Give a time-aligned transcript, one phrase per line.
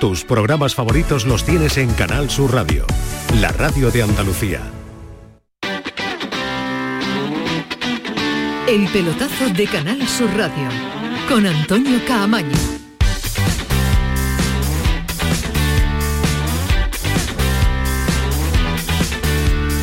[0.00, 2.84] Tus programas favoritos los tienes en Canal Sur Radio,
[3.40, 4.60] la radio de Andalucía.
[8.66, 10.68] El pelotazo de Canal Sur Radio
[11.28, 12.81] con Antonio Caamaño.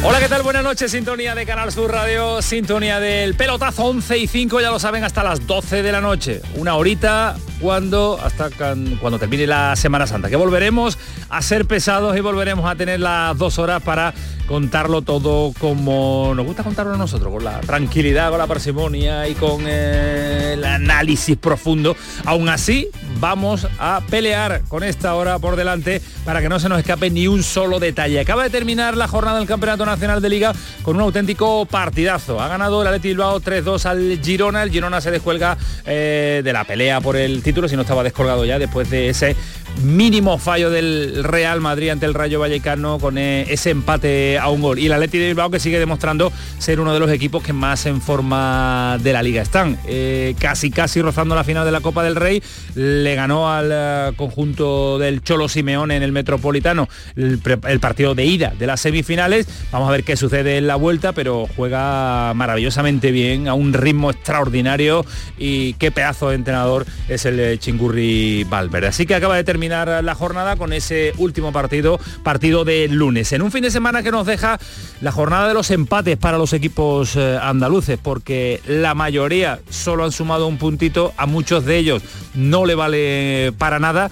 [0.01, 0.43] Hola, ¿qué tal?
[0.43, 4.79] Buenas noches, sintonía de Canal Sur Radio, sintonía del pelotazo 11 y 5, ya lo
[4.79, 6.41] saben, hasta las 12 de la noche.
[6.55, 12.21] Una horita cuando, hasta cuando termine la Semana Santa, que volveremos a ser pesados y
[12.21, 14.13] volveremos a tener las dos horas para
[14.49, 19.35] contarlo todo como nos gusta contarlo a nosotros, con la tranquilidad, con la parsimonia y
[19.35, 21.95] con eh, el análisis profundo.
[22.25, 22.87] Aún así,
[23.19, 27.27] vamos a pelear con esta hora por delante para que no se nos escape ni
[27.27, 28.19] un solo detalle.
[28.19, 32.41] Acaba de terminar la jornada del Campeonato Nacional de Liga con un auténtico partidazo.
[32.41, 34.63] Ha ganado el Atleti Bilbao 3-2 al Girona.
[34.63, 38.45] El Girona se descuelga eh, de la pelea por el título, si no estaba descolgado
[38.45, 39.35] ya después de ese
[39.83, 44.61] mínimo fallo del Real Madrid ante el Rayo Vallecano con eh, ese empate a un
[44.61, 44.79] gol.
[44.79, 47.85] Y el Atleti de Bilbao que sigue demostrando ser uno de los equipos que más
[47.85, 49.77] en forma de la liga están.
[49.87, 52.43] Eh, casi casi rozando la final de la Copa del Rey.
[52.75, 58.25] Le ganó al eh, conjunto del Cholo Simeone en el Metropolitano el, el, partido de
[58.25, 59.47] ida de las semifinales.
[59.71, 64.11] Vamos a ver qué sucede en la vuelta, pero juega maravillosamente bien, a un ritmo
[64.11, 65.05] extraordinario
[65.37, 68.87] y qué pedazo de entrenador es el Chingurri Valverde.
[68.87, 73.33] Así que acaba de terminar la jornada con ese último partido, partido de lunes.
[73.33, 74.59] En un fin de semana que nos deja
[75.01, 80.11] la jornada de los empates para los equipos eh, andaluces, porque la mayoría solo han
[80.11, 82.01] sumado un puntito, a muchos de ellos
[82.33, 84.11] no le vale para nada,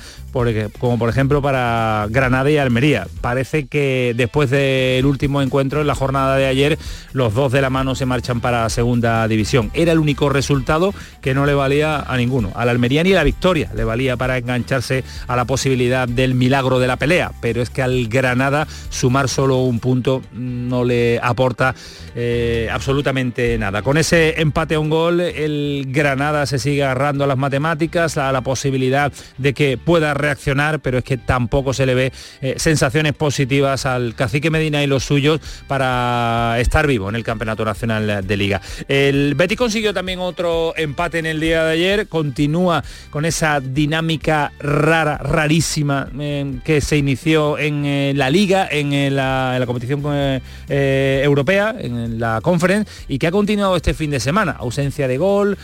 [0.80, 3.08] como por ejemplo para Granada y Almería.
[3.22, 6.78] Parece que después del último encuentro en la jornada de ayer,
[7.14, 9.72] los dos de la mano se marchan para segunda división.
[9.74, 12.52] Era el único resultado que no le valía a ninguno.
[12.56, 16.80] A la Almería ni la victoria le valía para engancharse a la posibilidad del milagro
[16.80, 21.76] de la pelea, pero es que al Granada sumar solo un punto no le aporta
[22.16, 23.82] eh, absolutamente nada.
[23.82, 28.32] Con ese empate a un gol, el Granada se sigue agarrando a las matemáticas, a
[28.32, 32.12] la posibilidad de que pueda reaccionar, pero es que tampoco se le ve
[32.42, 37.64] eh, sensaciones positivas al cacique Medina y los suyos para estar vivo en el Campeonato
[37.64, 38.62] Nacional de Liga.
[38.88, 44.52] El Betis consiguió también otro empate en el día de ayer, continúa con esa dinámica
[44.60, 49.88] rara, rarísima eh, que se inició en eh, la Liga, en la, en la competición
[50.68, 54.56] europea, en la Conference, y que ha continuado este fin de semana.
[54.60, 55.58] Ausencia de gol,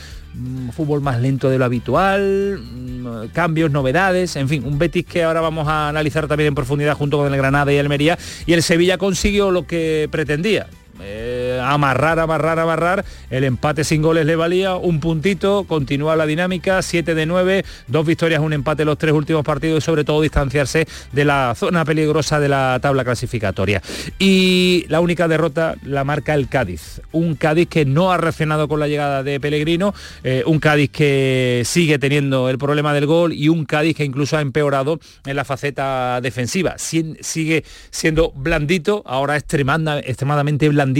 [0.71, 5.41] fútbol más lento de lo habitual, mm, cambios, novedades, en fin, un Betis que ahora
[5.41, 8.97] vamos a analizar también en profundidad junto con el Granada y Almería y el Sevilla
[8.97, 10.67] consiguió lo que pretendía,
[11.03, 13.05] eh, amarrar, amarrar, amarrar.
[13.29, 18.05] El empate sin goles le valía, un puntito, continúa la dinámica, 7 de 9, dos
[18.05, 22.39] victorias, un empate los tres últimos partidos y sobre todo distanciarse de la zona peligrosa
[22.39, 23.81] de la tabla clasificatoria.
[24.17, 28.79] Y la única derrota la marca el Cádiz, un Cádiz que no ha reaccionado con
[28.79, 29.93] la llegada de Pellegrino,
[30.23, 34.37] eh, un Cádiz que sigue teniendo el problema del gol y un Cádiz que incluso
[34.37, 36.75] ha empeorado en la faceta defensiva.
[36.77, 40.92] sigue siendo blandito, ahora extremadamente blandito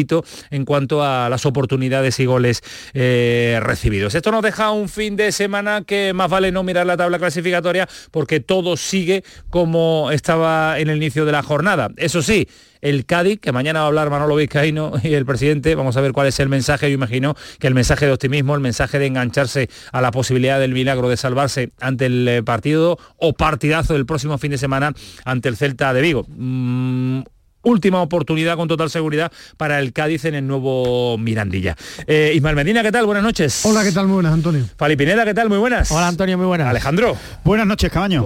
[0.50, 2.62] en cuanto a las oportunidades y goles
[2.94, 4.16] eh, recibidos.
[4.16, 7.88] Esto nos deja un fin de semana que más vale no mirar la tabla clasificatoria
[8.12, 11.90] porque todo sigue como estaba en el inicio de la jornada.
[11.98, 12.48] Eso sí,
[12.84, 16.12] el Cádiz, que mañana va a hablar Manolo Vizcaíno y el presidente, vamos a ver
[16.12, 19.70] cuál es el mensaje, yo imagino que el mensaje de optimismo, el mensaje de engancharse
[19.92, 24.38] a la posibilidad del milagro de salvarse ante el eh, partido o partidazo del próximo
[24.38, 24.94] fin de semana
[25.24, 26.26] ante el Celta de Vigo.
[26.28, 27.22] Mm,
[27.64, 31.76] última oportunidad con total seguridad para el Cádiz en el nuevo Mirandilla.
[32.06, 33.06] Eh, Ismael Medina, ¿qué tal?
[33.06, 33.66] Buenas noches.
[33.66, 34.06] Hola, ¿qué tal?
[34.06, 34.66] Muy buenas, Antonio.
[34.98, 35.50] Pineda, ¿qué tal?
[35.50, 35.92] Muy buenas.
[35.92, 36.68] Hola, Antonio, muy buenas.
[36.68, 37.18] Alejandro.
[37.44, 38.26] Buenas noches, Cabaño.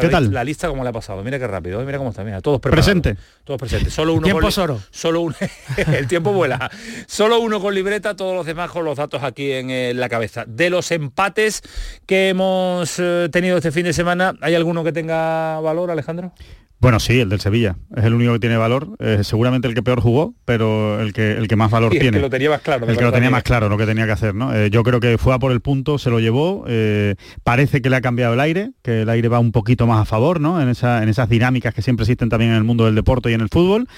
[0.00, 0.32] ¿Qué tal?
[0.32, 1.22] La lista como le ha pasado.
[1.24, 1.82] Mira qué rápido.
[1.84, 2.22] Mira cómo está.
[2.22, 2.86] Mira, todos preparados.
[2.86, 3.16] Presente.
[3.44, 3.94] Todos presentes.
[3.94, 4.80] Solo uno tiempo con solo.
[4.90, 5.36] Solo uno.
[5.76, 6.70] el tiempo vuela.
[7.06, 10.44] Solo uno con libreta, todos los demás con los datos aquí en eh, la cabeza.
[10.46, 11.62] De los empates
[12.04, 16.32] que hemos eh, tenido este fin de semana, ¿hay alguno que tenga valor, Alejandro?
[16.78, 17.76] Bueno, sí, el del Sevilla.
[17.96, 18.96] Es el único que tiene valor.
[19.22, 22.08] seguramente el que peor jugó, pero el que, el que más valor tiene.
[22.08, 22.86] El que lo tenía más claro.
[22.86, 24.34] El que lo tenía más claro, lo que tenía que hacer.
[24.34, 24.54] ¿no?
[24.54, 26.64] Eh, yo creo que fue a por el punto, se lo llevó.
[26.68, 27.14] Eh,
[27.44, 30.04] parece que le ha cambiado el aire, que el aire va un poquito más a
[30.04, 30.60] favor, ¿no?
[30.60, 33.34] En, esa, en esas dinámicas que siempre existen también en el mundo del deporte y
[33.34, 33.88] en el fútbol.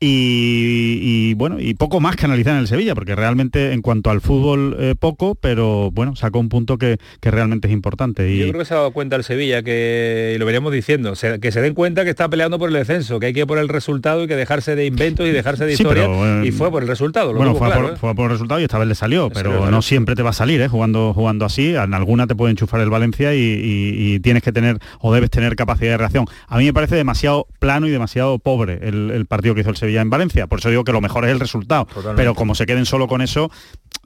[0.00, 4.20] Y, bueno, y poco más que analizar en el Sevilla, porque realmente en cuanto al
[4.20, 8.30] fútbol eh, poco, pero bueno, sacó un punto que, realmente es importante.
[8.32, 8.38] Y...
[8.38, 11.60] Yo creo que se ha dado cuenta el Sevilla, que lo veríamos diciendo, que se
[11.60, 14.24] den cuenta que está peleando por el descenso, que hay que ir por el resultado
[14.24, 16.04] y que dejarse de inventos y dejarse de Sí, historia.
[16.06, 17.32] pero, eh, y fue por el resultado.
[17.32, 17.96] lo Bueno, tuvo fue, claro, por, ¿eh?
[17.98, 19.82] fue por el resultado y esta vez le salió, pero salió, no claro.
[19.82, 20.68] siempre te va a salir, ¿eh?
[20.68, 21.74] jugando, jugando así.
[21.74, 25.30] En alguna te puede enchufar el Valencia y, y- y tienes que tener o debes
[25.30, 26.24] tener capacidad de reacción.
[26.46, 29.76] A mí me parece demasiado plano y demasiado pobre el, el partido que hizo el
[29.76, 30.46] Sevilla en Valencia.
[30.46, 31.86] Por eso digo que lo mejor es el resultado.
[31.86, 32.16] Totalmente.
[32.16, 33.50] Pero como se queden solo con eso,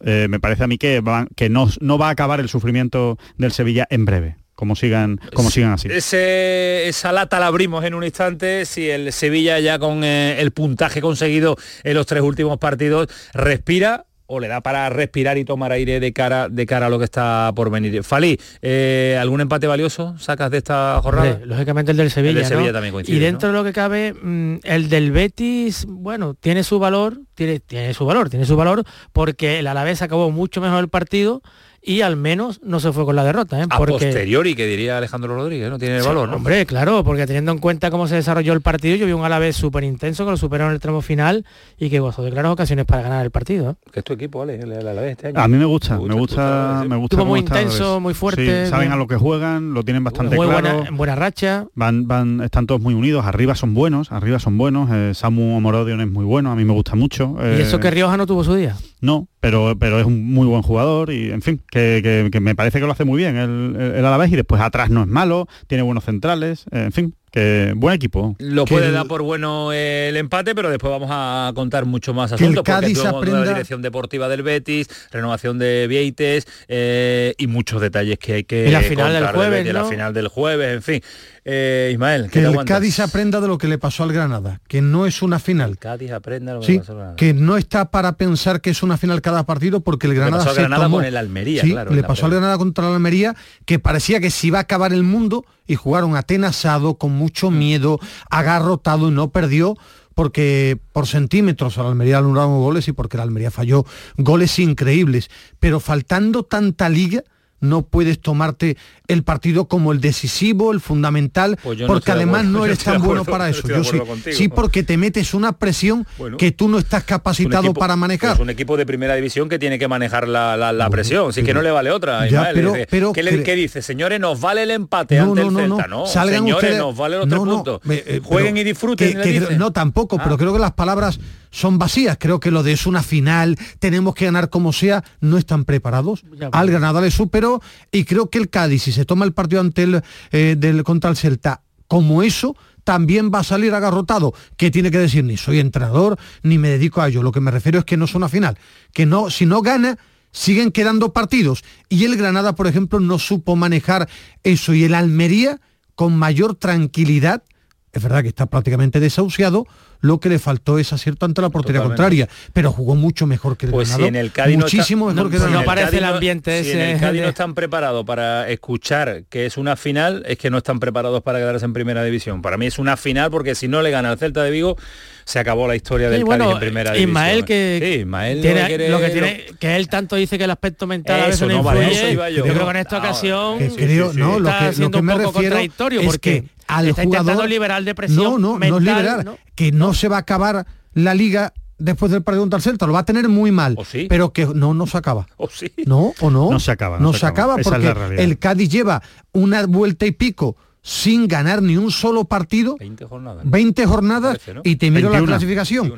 [0.05, 3.19] eh, me parece a mí que, van- que no, no va a acabar el sufrimiento
[3.37, 4.37] del Sevilla en breve.
[4.55, 5.89] Como sigan, como sigan así.
[5.91, 8.65] Ese- esa lata la abrimos en un instante.
[8.67, 14.05] Si el Sevilla ya con eh, el puntaje conseguido en los tres últimos partidos respira
[14.35, 17.05] o le da para respirar y tomar aire de cara de cara a lo que
[17.05, 18.03] está por venir.
[18.03, 21.33] Falí, eh, ¿algún empate valioso sacas de esta jornada?
[21.33, 22.73] Hombre, lógicamente el del Sevilla, El del Sevilla ¿no?
[22.73, 23.53] también coincide, Y dentro ¿no?
[23.53, 28.07] de lo que cabe, mm, el del Betis, bueno, tiene su valor, tiene, tiene su
[28.07, 31.43] valor, tiene su valor, porque el Alavés acabó mucho mejor el partido
[31.85, 33.67] y al menos no se fue con la derrota, ¿eh?
[33.69, 35.79] A Porque, posteriori, que diría Alejandro Rodríguez, ¿no?
[35.79, 36.37] Tiene valor, ¿no?
[36.37, 39.57] Hombre, claro, porque teniendo en cuenta cómo se desarrolló el partido, yo vi un Alavés
[39.57, 41.45] súper intenso que lo superó en el tramo final
[41.79, 43.71] y que gozó de claras ocasiones para ganar el partido.
[43.71, 43.75] ¿eh?
[43.93, 44.61] Que es tu equipo, ¿vale?
[44.61, 45.41] El, Alavés este año.
[45.41, 47.25] A mí me gusta, ¿Te me gusta, me gusta.
[47.25, 48.93] Muy intenso, muy fuerte, Sí, saben bien.
[48.93, 50.63] a lo que juegan, lo tienen bastante Muy claro.
[50.63, 51.67] buena, en buena racha.
[51.75, 56.01] Van, van, están todos muy unidos, arriba son buenos, arriba son buenos, eh, Samu Morodion
[56.01, 57.37] es muy bueno, a mí me gusta mucho.
[57.41, 58.77] Y eso eh, que Rioja no tuvo su día.
[59.03, 62.55] No, pero, pero es un muy buen jugador y, en fin, que, que- que me
[62.55, 65.09] parece que lo hace muy bien el, el, el Alavés y después atrás no es
[65.09, 68.37] malo, tiene buenos centrales, eh, en fin, que buen equipo.
[68.39, 72.15] Lo Que puede el- dar por bueno el empate, pero después vamos a contar mucho
[72.15, 72.63] más Que el asuntos.
[72.65, 78.19] porque Cádiz aprenda- la dirección deportiva del Betis, renovación de Vieites eh, y muchos detalles
[78.19, 79.89] que hay que Y la final del contar jueves, de la ¿no?
[79.89, 81.01] final del jueves, en fin.
[81.45, 82.65] Eh, Ismael, ¿qué Que el?
[82.65, 85.71] Cádiz aprenda de lo que le pasó al Granada, que no es una final.
[85.71, 87.17] El Cádiz aprenda lo que Sí, pasó con Granada.
[87.17, 90.51] que no está para pensar que es una final cada partido porque el Granada pasó
[90.51, 92.31] al se Granada tomó- con el Almería, Sí, claro, en le la pasó al.
[92.33, 93.35] Granada contra el Almería
[93.65, 97.59] que parecía que se iba a acabar el mundo y jugaron atenazado con mucho Mm.
[97.59, 97.99] miedo,
[98.31, 99.77] agarrotado y no perdió
[100.15, 103.85] porque por centímetros al Almería le anularon goles y porque el Almería falló
[104.17, 105.29] goles increíbles,
[105.59, 107.23] pero faltando tanta liga
[107.63, 108.77] no puedes tomarte
[109.09, 113.25] el partido como el decisivo, el fundamental, Pues no porque además no eres tan bueno
[113.25, 113.67] para eso.
[113.67, 114.37] Yo sí, acuerdo contigo.
[114.37, 116.37] sí, porque te metes una presión Bueno.
[116.37, 118.35] que tú no estás capacitado equipo- para manejar.
[118.35, 121.43] Es un equipo de primera división que tiene que manejar la, la- la presión, así
[121.43, 122.21] que no le vale otra.
[122.21, 122.55] Ya, Ismael.
[122.55, 123.81] pero- Dice, pero ¿Qué, le- qué dice?
[123.81, 125.89] Señores, nos vale el empate No, ante no, el no, Celta.
[125.89, 126.07] no.
[126.07, 127.81] Salgan señores, ustedes- nos valen los no, tres puntos.
[127.91, 129.21] eh, eh, Jueguen y disfruten.
[129.23, 130.23] que- que- no, tampoco, Ah.
[130.25, 131.21] pero creo que las palabras
[131.53, 132.17] son vacías.
[132.19, 136.25] Creo que lo de es una final, tenemos que ganar como sea, no están preparados.
[136.51, 136.71] Al.
[136.73, 137.63] Granada le superó
[137.93, 140.03] y creo que el Cádiz, si se toma el partido ante el,
[140.33, 144.33] eh, del, contra el Celta como eso, también va a salir agarrotado.
[144.57, 145.23] ¿Qué tiene que decir?
[145.25, 147.23] Ni soy entrenador, ni me dedico a ello.
[147.23, 148.59] Lo que me refiero es que no es una final.
[148.93, 149.99] Que no, si no gana,
[150.33, 151.63] siguen quedando partidos.
[151.91, 154.09] Y el Granada, por ejemplo, no supo manejar
[154.43, 154.73] eso.
[154.73, 155.61] Y el Almería,
[155.95, 157.45] con mayor tranquilidad,
[157.93, 159.67] es verdad que está prácticamente desahuciado,
[160.03, 162.03] lo que le faltó es acierto ante la portería Totalmente.
[162.27, 165.07] contraria, pero jugó mucho mejor que el Pues si en el Cádiz no está- muchísimo
[165.07, 165.61] mejor no, que el pues no
[165.99, 169.57] el ambiente si en ese el Cádiz de- no están preparados para escuchar que es
[169.57, 172.43] una final, es que no están preparados para quedarse en primera división.
[172.43, 174.77] Para mí es una final porque si no le gana al Celta de Vigo,
[175.25, 177.11] se acabó la historia del Sí, Cádiz bueno, en primera división.
[177.11, 180.39] Ismael que Sí, Ismael tiene- lo que quiere- lo que tiene que él tanto dice
[180.39, 182.01] que el aspecto mental a veces Eso, no vale, influye.
[182.03, 182.47] eso iba yo.
[182.47, 184.19] yo creo que en esta ocasión que creo, sí, sí.
[184.21, 186.49] no, lo está que, lo siendo que me un poco refiero contradictorio es porque que
[186.67, 189.39] al está intentando jugador liberar de presión no, no, no es liberar, ¿no?
[189.55, 192.93] que no se va a acabar la liga después del partido contra el Celta, lo
[192.93, 194.07] va a tener muy mal, ¿O sí?
[194.09, 195.27] pero que no, no se acaba.
[195.37, 195.73] Oh, sí.
[195.85, 196.49] No, o no.
[196.51, 197.61] No se acaba, No, no se, se acaba, acaba.
[197.61, 199.03] Esa es porque el Cádiz lleva
[199.33, 203.45] una vuelta y pico sin ganar ni un solo partido, 20 jornadas.
[203.45, 203.51] ¿no?
[203.51, 204.61] 20 jornadas, Parece, ¿no?
[204.65, 205.27] y te miro la 21.
[205.27, 205.93] clasificación.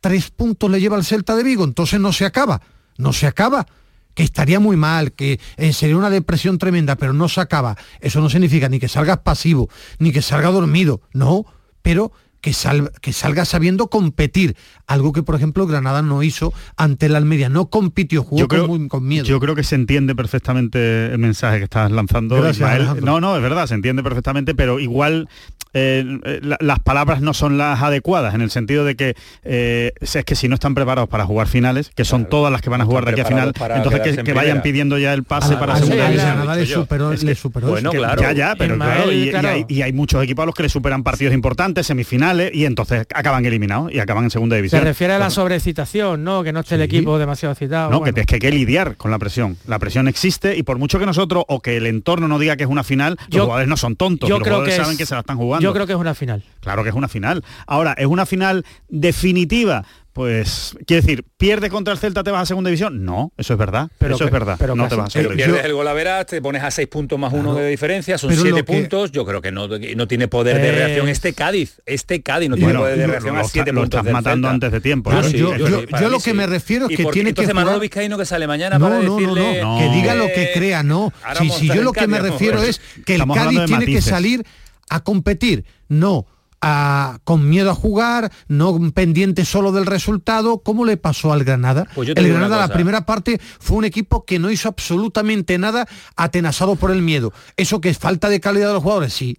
[0.00, 2.60] Tres puntos le lleva el Celta de Vigo, entonces no se acaba.
[2.96, 3.66] No se acaba.
[4.14, 7.76] Que estaría muy mal, que eh, sería una depresión tremenda, pero no se acaba.
[8.00, 11.46] Eso no significa ni que salgas pasivo, ni que salga dormido, no,
[11.80, 14.56] pero que, sal- que salga sabiendo competir.
[14.86, 17.48] Algo que, por ejemplo, Granada no hizo ante el Almería.
[17.48, 19.24] No compitió, jugó yo creo, con, muy- con miedo.
[19.24, 22.36] Yo creo que se entiende perfectamente el mensaje que estás lanzando.
[22.36, 22.76] Gracias, Ismael.
[22.82, 23.06] Alejandro.
[23.06, 25.28] No, no, es verdad, se entiende perfectamente, pero igual
[25.72, 26.04] eh,
[26.42, 30.34] la- las palabras no son las adecuadas, en el sentido de que eh, es que
[30.34, 32.84] si no están preparados para jugar finales, que son Claro, todas las que van a
[32.84, 35.60] jugar de aquí a final, entonces que, en que vayan pidiendo ya el pase Al-
[35.60, 36.30] para segunda división.
[36.36, 38.20] Granada le superó, bueno, claro.
[38.20, 40.68] Ya, ya, pero Ismael, claro, y, hay, y hay muchos equipos a los que le
[40.68, 44.82] superan partidos importantes, semifinales, y entonces acaban eliminados y acaban en segunda Se división.
[44.82, 46.42] refiere a la sobrecitación, ¿no?
[46.42, 47.90] Que no esté el equipo demasiado citado.
[47.90, 48.14] No, bueno.
[48.14, 49.56] que es que hay que lidiar con la presión.
[49.66, 52.64] La presión existe y por mucho que nosotros o que el entorno no diga que
[52.64, 54.28] es una final, Yo- los jugadores no son tontos.
[54.28, 55.62] yo los creo jugadores que saben es- que se la están jugando.
[55.62, 56.42] Yo creo que es una final.
[56.60, 57.44] Claro que es una final.
[57.66, 59.84] Ahora, ¿es una final definitiva?
[60.12, 63.04] Pues, quiere decir, ¿pierde contra el Celta, te vas a segunda división?
[63.04, 63.88] No, eso es verdad.
[63.98, 64.56] Pero eso que- es verdad.
[64.58, 65.66] pero no casi- te vas a segunda pierdes división.
[65.70, 68.42] el gol a veras, te pones a seis puntos más uno de diferencia, son Pero
[68.42, 69.12] siete lo que- puntos.
[69.12, 71.80] Yo creo que no, que no tiene poder de Es- reacción este Cádiz.
[71.86, 74.04] Este Cádiz no tiene Bueno, poder de lo- reacción lo a siete lo puntos estás
[74.04, 74.54] del matando Celta.
[74.54, 75.10] antes de tiempo.
[75.10, 75.86] Claro, Sí, yo- eso yo- sí.
[75.86, 77.70] para yo mí lo que me refiero es ¿Y que por tiene que entonces Manolo
[77.74, 79.78] jugar- Vizcaíno que sale mañana No, para no, no, decirle no, No.
[79.78, 81.12] que diga lo que eh, crea, no.
[81.38, 84.44] Si, yo el lo que me refiero es que el Cádiz tiene que salir
[84.88, 86.26] a competir, no
[86.60, 91.86] a- con miedo a jugar, no pendiente solo del resultado, como le pasó al Granada.
[91.94, 95.86] Pues el Granada, la primera parte, fue un equipo que no hizo absolutamente nada
[96.16, 97.32] atenazado por el miedo.
[97.56, 99.38] Eso que es falta de calidad de los jugadores, sí.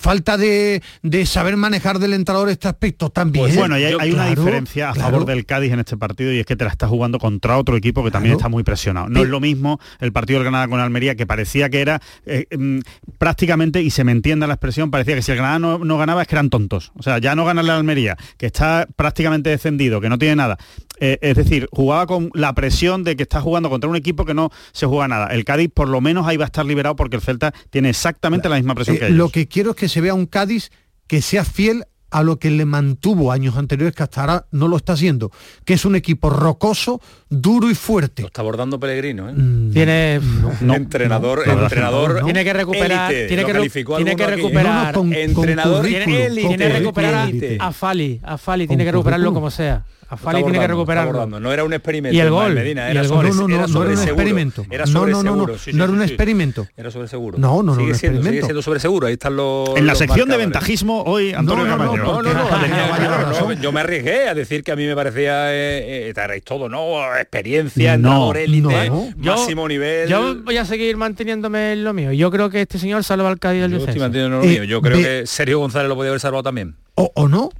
[0.00, 3.44] Falta de, de saber manejar del entrenador este aspecto también.
[3.44, 5.10] Pues bueno, y hay, Yo- hay una diferencia a claro.
[5.10, 7.76] favor del Cádiz en este partido y es que te la está jugando contra otro
[7.76, 9.08] equipo que también está muy presionado.
[9.10, 9.24] No Sí.
[9.24, 12.78] es lo mismo el partido del Granada con Almería que parecía que era eh, mm,
[13.18, 16.22] prácticamente, y se me entienda la expresión, parecía que si el Granada no, no ganaba
[16.22, 16.92] es que eran tontos.
[16.96, 20.56] O sea, ya no ganarle a Almería, que está prácticamente descendido, que no tiene nada.
[21.00, 24.34] Eh, es decir, jugaba con la presión de que está jugando contra un equipo que
[24.34, 25.28] no se juega nada.
[25.28, 28.48] El Cádiz por lo menos ahí va a estar liberado porque el Celta tiene exactamente
[28.50, 29.16] la misma presión Eh, que ellos.
[29.18, 30.70] lo que quiero es que se vea un Cádiz
[31.06, 34.76] que sea fiel a lo que le mantuvo años anteriores, que hasta ahora no lo
[34.76, 35.30] está haciendo,
[35.64, 38.22] que es un equipo rocoso, duro y fuerte.
[38.22, 39.32] Lo está abordando Pellegrino, ¿eh?
[39.32, 40.20] Mm, Tiene,
[40.60, 42.18] No, entrenador, no, entrenador.
[42.18, 42.24] no.
[42.24, 46.04] tiene que recuperar, élite, tiene que, tiene que recuperar, No, no, con- entrenador con tiene
[46.04, 47.14] que Élite, recuperar
[47.60, 49.42] a- a Fali, a Fali Con tiene que recuperarlo currículum.
[49.42, 49.84] como sea.
[50.30, 51.26] Tiene que recuperarlo.
[51.40, 52.16] No era un experimento.
[52.16, 53.36] Y el gol, Medina, y era el sobre, gol.
[53.36, 54.22] No, no, no, era no sobre era un seguro.
[54.22, 54.66] experimento.
[54.70, 55.58] Era No, sobre no, no, no, seguro.
[55.58, 56.66] Sí, no sí, era un experimento.
[56.76, 57.38] Era sobre seguro.
[57.38, 59.06] No, no, no, sigue siendo, sigue siendo sobre seguro.
[59.06, 59.68] Ahí están los.
[59.76, 60.46] en la los sección de marcadores.
[60.46, 61.96] ventajismo hoy, Antonio no, no.
[61.96, 65.78] No, no, no, no, yo me arriesgué a decir que a mí me parecía eh,
[65.78, 66.96] eh, estaréis todo, ¿no?
[67.16, 69.08] Experiencia, No, élite, no.
[69.16, 70.08] Yo- máximo nivel.
[70.08, 72.12] Yo voy a seguir manteniéndome en lo mío.
[72.12, 74.42] Yo creo que este señor salva al Cádiz del Yo descenso.
[74.42, 74.66] Eh.
[74.66, 76.76] Yo creo que Sergio González lo podía haber salvado también.
[76.94, 77.50] O, o no.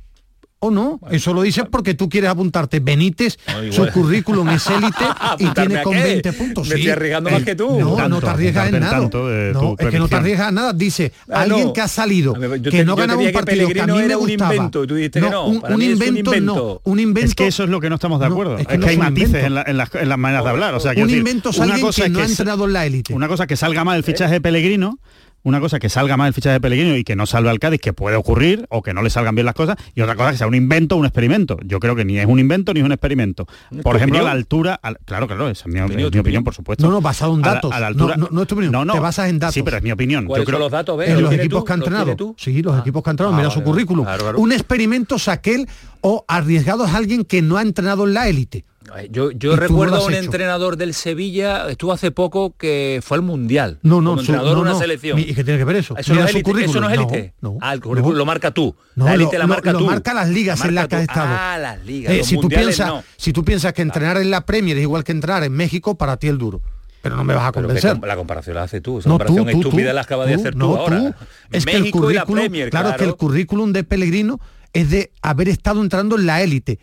[0.62, 2.80] O no, eso lo dices porque tú quieres apuntarte.
[2.80, 5.04] Benítez, No, su currículum es élite
[5.38, 6.02] y ¿Apuntarme tiene con qué?
[6.02, 6.68] 20 puntos.
[6.68, 6.80] Me sí.
[6.82, 7.80] estoy arriesgando más que tú.
[7.80, 9.00] No, Tanto, no te arriesgas en nada.
[9.00, 10.72] tanto no, es que no te arriesgas a nada.
[10.74, 11.72] Dice, Ah, alguien no.
[11.72, 13.86] que ha salido, ver, que te- no yo gana te dije un partido que a
[13.86, 14.54] mí me gustaba.
[14.54, 15.46] invento, y tú dijiste que no.
[15.46, 16.80] un, invento, no.
[16.84, 17.28] Un invento.
[17.30, 18.56] Es que eso es lo que no estamos de acuerdo.
[18.56, 20.50] es es que que, no hay matices en, la- en las, en las maneras de
[20.50, 20.74] hablar.
[20.74, 22.72] O sea, un decir, invento es una alguien cosa que es no ha entrenado en
[22.74, 23.14] la élite.
[23.14, 24.98] Una cosa que salga mal el fichaje de Pellegrino,
[25.42, 27.80] una cosa que salga mal el fichaje de Pellegrino y que no salve al Cádiz,
[27.80, 30.37] que puede ocurrir, o que no le salgan bien las cosas, y otra cosa que
[30.38, 31.56] sea un invento o un experimento.
[31.64, 33.47] Yo creo que ni es un invento ni es un experimento.
[33.70, 35.94] ¿Tu Por ejemplo, a la altura, al- claro, claro, esa es mi, opinión, es tu
[35.97, 36.44] mi opinión, opinión.
[36.44, 36.87] por supuesto.
[36.87, 37.73] No, no, basado en A la- datos.
[37.73, 38.92] a la altura- No, no, no es tu opinión, No, no.
[38.94, 39.54] te basas en datos.
[39.54, 40.25] Sí, pero es mi opinión.
[40.25, 41.02] Yo ¿Cuáles creo son los datos?
[41.04, 41.64] En ¿los los equipos tú?
[41.64, 42.16] que han ¿Los entrenado.
[42.16, 42.35] tú?
[42.38, 42.80] Sí, los Ah.
[42.80, 44.04] equipos que han entrenado, Ah, mira vale, su currículum.
[44.04, 44.38] Claro, claro.
[44.38, 45.66] Un experimento es aquel
[46.02, 48.64] o arriesgado es alguien que no ha entrenado en la élite.
[48.94, 50.23] Ay, Yo, recuerdo a un hecho.
[50.25, 53.78] entrenador del Sevilla, estuvo hace poco que fue al Mundial.
[53.82, 54.78] No, no, como su- entrenador no, de una no.
[54.78, 55.18] selección.
[55.18, 55.97] ¿Y qué tiene que ver eso?
[55.97, 57.35] Eso, no es élite, eso no es élite.
[57.40, 58.18] No, no, ah, el currículum no.
[58.18, 58.75] lo marca tú.
[58.97, 59.87] No, la lo- élite la marca lo tú.
[59.87, 61.28] marca las ligas La en las marca que has estado.
[61.38, 62.12] Ah, las ligas.
[62.14, 63.04] Eh, los si, tú piensas, no.
[63.16, 66.16] si tú piensas que entrenar en la Premier es igual que entrenar en México, para
[66.16, 66.61] ti el duro.
[67.02, 67.99] Pero no me vas a convencer.
[67.99, 68.99] la comparación la haces tú.
[68.99, 71.16] Esa No, comparación tú, tú, estúpida tú, la acabas de hacer tú ahora.
[71.50, 74.38] Es que el currículum, claro, que el currículum de Pellegrino
[74.73, 76.78] es de haber estado entrando en la élite,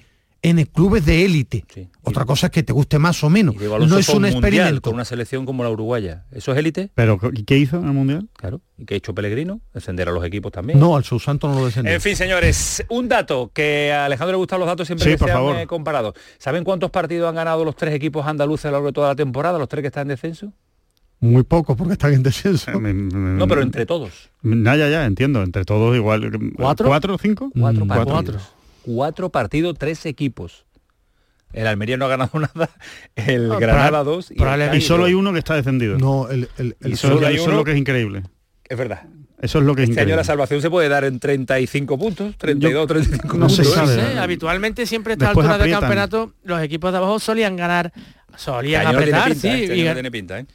[0.49, 1.65] en clubes de élite.
[1.73, 1.87] Sí.
[2.03, 3.55] Otra cosa es que te guste más o menos.
[3.55, 4.81] No es un experimento.
[4.81, 6.25] con una selección como la uruguaya.
[6.31, 6.89] ¿Eso es élite?
[6.95, 8.27] Pero, ¿y ¿qué hizo en el Mundial?
[8.35, 8.61] Claro.
[8.77, 9.59] ¿Y qué ha hecho Pellegrino?
[9.73, 10.79] Descender a los equipos también.
[10.79, 11.93] No, al Susanto no lo descendió.
[11.93, 15.17] En fin, señores, un dato que a Alejandro le gustan los datos siempre Sí, que
[15.17, 15.55] por sean favor.
[15.57, 16.13] eh, comparados.
[16.37, 19.15] ¿Saben cuántos partidos han ganado los tres equipos andaluces a lo largo de toda la
[19.15, 20.53] temporada, los tres que están en descenso?
[21.19, 22.79] Muy poco porque están en descenso.
[22.79, 24.29] Me- me- No, pero entre todos.
[24.43, 25.41] Ya, ya, ya, entiendo.
[25.41, 26.29] Entre todos igual.
[26.55, 26.87] ¿Cuatro?
[26.87, 27.49] ¿Cuatro o cinco?
[27.59, 28.11] Cuatro Mm, partidos.
[28.11, 28.39] cuatro.
[28.87, 30.65] Cuatro partidos, tres equipos.
[31.53, 32.69] El Almería no ha ganado nada,
[33.15, 34.77] el Ah, Granada proba- dos y, el probablemente.
[34.77, 35.97] Y solo hay uno que está descendido.
[35.97, 37.57] No, el, el- el- Y eso, solo hay eso es uno.
[37.57, 38.23] lo que es increíble.
[38.67, 39.03] Es verdad.
[39.41, 42.35] Eso es lo que es Este año la salvación se puede dar en 35 puntos,
[42.37, 43.55] 32, 35 no puntos.
[43.55, 43.95] se sabe.
[44.11, 47.93] sí, habitualmente siempre a esta Después altura del campeonato los equipos de abajo solían ganar,
[48.35, 49.63] solían año no tiene apretar, pinta, sí.
[49.63, 50.45] este y no tiene pinta, ¿eh?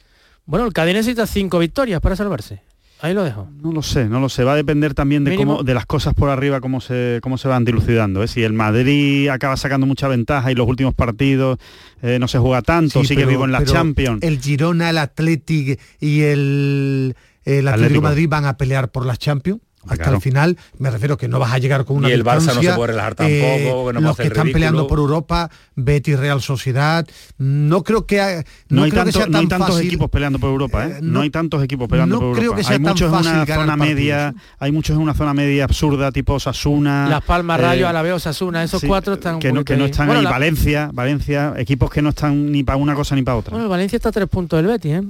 [0.45, 2.61] Bueno, el Cádiz necesita cinco victorias para salvarse.
[3.03, 3.49] Ahí lo dejo.
[3.61, 4.45] No lo sé, no lo sé.
[4.45, 5.57] Va a depender también de Mínimo.
[5.57, 8.23] cómo, de las cosas por arriba, cómo se, cómo se van dilucidando.
[8.23, 8.29] ¿eh?
[8.29, 11.57] Si el Madrid acaba sacando mucha ventaja y los últimos partidos
[12.01, 14.23] eh, no se juega tanto, Sí, sigue pero- vivo en la Champions.
[14.23, 18.01] El Girona, el Athletic y el, el Atlético, Atlético.
[18.03, 19.59] Madrid van a pelear por las Champions.
[19.83, 20.15] Hasta Claro.
[20.15, 22.61] el final, me refiero que no vas a llegar con una Y el Barça no
[22.63, 24.53] se puede relajar tampoco, que no va a los que están ridículo.
[24.53, 27.05] peleando por Europa, Betis, Real Sociedad,
[27.37, 28.35] no creo que ha-
[28.69, 29.87] No, no, hay, creo que no hay tan tantos fácil.
[29.87, 30.89] equipos peleando por Europa, ¿eh?
[30.91, 32.57] Eh, no, no- hay tantos equipos peleando no por creo Europa.
[32.57, 34.33] que sea hay tan muchos en una zona media, ¿eh?
[34.59, 37.07] hay muchos en una zona media absurda, tipo Sasuna.
[37.09, 40.07] Las Palmas, eh, Rayo, Alavés, Osasuna, esos sí, cuatro están que no, que no están
[40.07, 40.23] Bueno, ahí.
[40.23, 43.51] la- Valencia, Valencia, equipos que no están ni para una cosa ni para otra.
[43.53, 45.03] Bueno, Valencia está a tres puntos del Betis, ¿eh?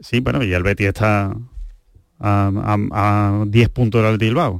[0.00, 1.34] Sí, bueno, y el Betis está
[2.18, 4.58] a, a, a 10 puntos del Bilbao.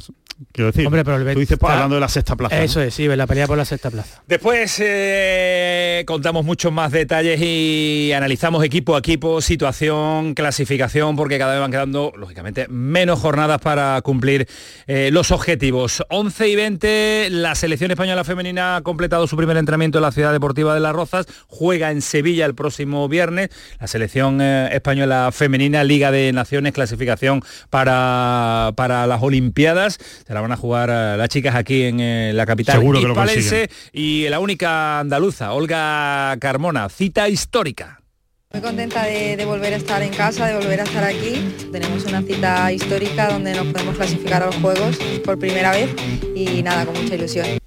[0.53, 2.63] Quiero decir, Hombre, pero el Betis tú dices pues, está- hablando de la sexta plaza.
[2.63, 2.85] Eso ¿no?
[2.87, 4.23] es, sí, la pelea por la sexta plaza.
[4.29, 11.53] Después eh, contamos muchos más detalles y analizamos equipo a equipo, situación, clasificación, porque cada
[11.55, 14.47] vez van quedando, lógicamente, menos jornadas para cumplir
[14.87, 16.05] eh, los objetivos.
[16.09, 20.31] 11 y 20, la selección española femenina ha completado su primer entrenamiento en la Ciudad
[20.33, 25.83] Deportiva de Las Rozas, juega en Sevilla el próximo viernes, la selección eh, española femenina,
[25.83, 31.29] Liga de Naciones, clasificación para, para las Olimpiadas, se la van a jugar eh, las
[31.29, 36.37] chicas aquí en eh, la capital Seguro que lo hispalense y la única andaluza, Olga
[36.41, 38.01] Carmona, cita histórica.
[38.51, 41.69] Muy contenta de, de volver a estar en casa, de volver a estar aquí.
[41.71, 45.91] Tenemos una cita histórica donde nos podemos clasificar a los Juegos por primera vez
[46.35, 47.58] y nada, con mucha ilusión.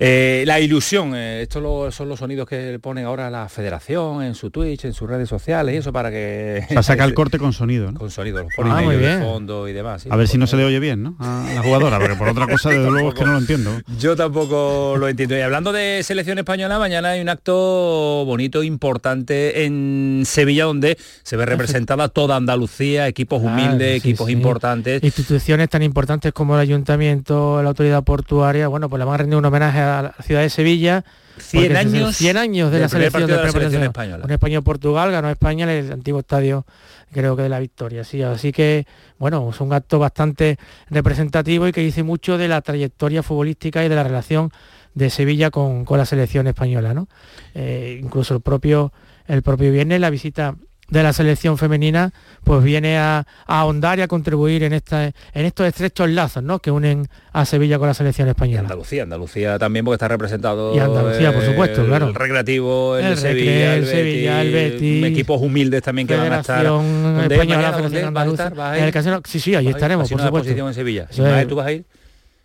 [0.00, 4.34] Eh, la ilusión, eh, estos lo- son los sonidos que ponen ahora la federación en
[4.36, 6.62] su Twitch, en sus redes sociales y eso para que...
[6.70, 7.98] O sea, saca el corte con sonido, ¿no?
[7.98, 9.22] Con sonido, los ponen Ah, ahí muy de bien.
[9.22, 10.02] fondo y demás.
[10.02, 10.08] sí.
[10.12, 11.16] A ver si no se le oye bien, ¿no?
[11.18, 13.70] A la jugadora, porque por otra cosa, desde luego, es que no lo entiendo.
[13.98, 15.36] Yo tampoco lo entiendo.
[15.36, 21.36] Y hablando de selección española, mañana hay un acto bonito, importante en Sevilla, donde se
[21.36, 24.32] ve representada toda Andalucía, equipos Claro, humildes, sí, equipos sí.
[24.32, 25.02] importantes.
[25.02, 29.36] Instituciones tan importantes como el ayuntamiento, la autoridad portuaria, bueno, pues le van a rendir
[29.38, 31.04] un homenaje a la ciudad de Sevilla.
[31.38, 33.82] 100 porque es el años 100 años de la selección de la selección representación.
[33.84, 34.24] española.
[34.24, 36.66] Un España-Portugal ganó España en el antiguo estadio,
[37.12, 38.02] creo que de la Victoria.
[38.02, 38.86] Sí, así que,
[39.18, 40.58] bueno, es un acto bastante
[40.90, 44.50] representativo y que dice mucho de la trayectoria futbolística y de la relación
[44.94, 47.08] de Sevilla con, con la selección española, ¿no?
[47.54, 48.92] Eh, incluso el propio,
[49.26, 50.56] el propio viernes la visita
[50.90, 52.12] de la selección femenina
[52.44, 55.14] pues viene a, a ahondar y a contribuir en esta en
[55.44, 56.60] estos estrechos lazos ¿no?
[56.60, 58.60] que unen a Sevilla con la selección Y española.
[58.60, 62.12] Andalucía, Andalucía también porque está representado Y Andalucía, por supuesto, el claro.
[62.12, 66.32] Recreativo, el, El Sevilla, Recre, el, el Sevilla, el Betis, equipos humildes también que van
[66.32, 66.58] a estar.
[66.60, 70.20] Federación ¿Dónde es Española, En el casino, sí, sí, allí Vas a ir, estaremos, por
[70.20, 70.44] supuesto.
[70.44, 71.06] posición en Sevilla.
[71.10, 71.48] Es.
[71.48, 71.84] ¿tú vas a ir?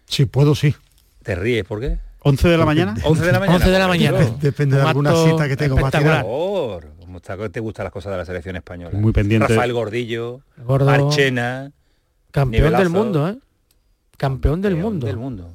[0.05, 0.75] Si puedo, sí.
[1.23, 1.97] Te ríes, ¿por qué?
[2.25, 2.95] 11 de la mañana.
[3.03, 3.55] 11 de la mañana.
[3.57, 4.17] 11 de la mañana.
[4.41, 6.23] Depende de Un alguna cita que tengo para espectacular.
[6.23, 6.92] tirar.
[7.13, 8.97] Por favor, ¿cómo está- ¿Te gustan las cosas de la selección española?
[8.97, 9.47] Muy pendiente.
[9.47, 11.71] Rafael Gordillo, Gordo, Marchena,
[12.31, 12.83] campeón nivelazo.
[12.83, 13.37] del mundo, ¿eh?
[14.17, 15.07] Campeón del campeón mundo.
[15.07, 15.53] del mundo.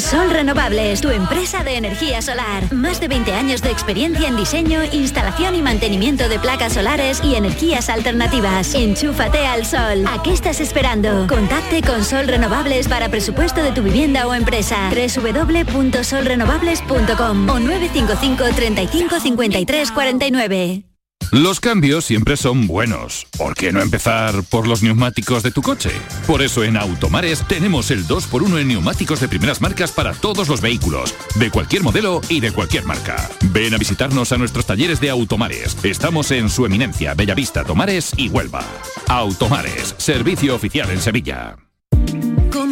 [0.08, 2.72] Sol Renovables, tu empresa de energía solar.
[2.72, 7.34] Más de 20 años de experiencia en diseño, instalación y mantenimiento de placas solares y
[7.34, 8.74] energías alternativas.
[8.74, 10.06] Enchúfate al sol.
[10.06, 11.26] ¿A qué estás esperando?
[11.26, 14.88] Contacte con Sol Renovables para presupuesto de tu vivienda o empresa.
[14.88, 20.84] www.solrenovables.com o 955 35 53 49.
[21.30, 23.26] Los cambios siempre son buenos.
[23.36, 25.90] ¿Por qué no empezar por los neumáticos de tu coche?
[26.26, 30.62] Por eso en Automares tenemos el 2x1 en neumáticos de primeras marcas para todos los
[30.62, 33.28] vehículos, de cualquier modelo y de cualquier marca.
[33.52, 35.76] Ven a visitarnos a nuestros talleres de Automares.
[35.84, 38.64] Estamos en su eminencia, Bellavista, Tomares y Huelva.
[39.06, 41.67] Automares, servicio oficial en Sevilla.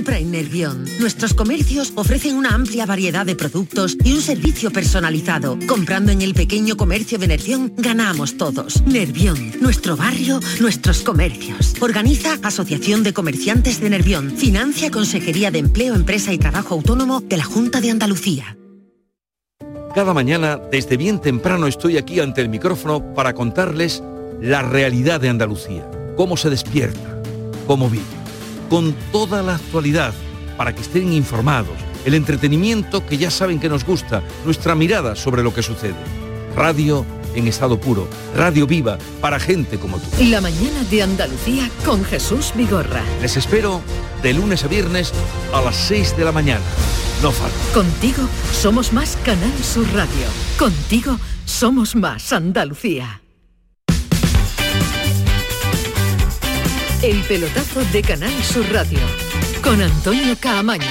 [0.07, 0.85] Compra en.
[1.01, 5.59] Nuestros comercios ofrecen una amplia variedad de productos y un servicio personalizado.
[5.66, 8.83] Comprando en el pequeño comercio de Nervión, ganamos todos.
[8.83, 11.75] Nervión, nuestro barrio, nuestros comercios.
[11.81, 14.31] Organiza Asociación de Comerciantes de Nervión.
[14.31, 18.57] Financia Consejería de Empleo, Empresa y Trabajo Autónomo de la Junta de Andalucía.
[19.92, 24.05] Cada mañana, desde bien temprano, estoy aquí ante el micrófono para contarles
[24.40, 27.21] la realidad de Andalucía, cómo se despierta,
[27.66, 28.05] cómo vive,
[28.69, 30.15] con toda la actualidad,
[30.57, 35.43] para que estén informados, el entretenimiento que ya saben que nos gusta, nuestra mirada sobre
[35.43, 35.97] lo que sucede.
[36.55, 40.07] Radio en estado puro, radio viva para gente como tú.
[40.25, 43.03] La mañana de Andalucía con Jesús Vigorra.
[43.21, 43.83] Les espero
[44.23, 45.13] de lunes a viernes
[45.53, 46.65] a las 6 de la mañana.
[47.23, 47.57] No falta.
[47.75, 50.27] Contigo somos más Canal Sur Radio.
[50.59, 53.21] Contigo somos más Andalucía.
[57.03, 58.99] El pelotazo de Canal Sur Radio
[59.63, 60.87] con Antonio Caamaño.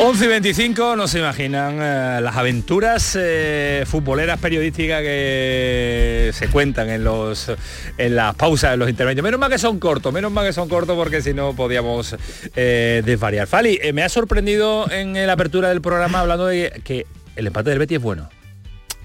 [0.00, 6.88] 11 y 25, no se imaginan eh, las aventuras eh, futboleras periodísticas que se cuentan
[6.88, 7.52] en los
[7.98, 9.22] en las pausas, en los intermedios.
[9.22, 12.16] Menos mal que son cortos, menos mal que son cortos porque si no podíamos
[12.56, 13.46] eh, desvariar.
[13.46, 17.78] Fali, me ha sorprendido en la apertura del programa hablando de que el empate del
[17.78, 18.30] Betis es bueno.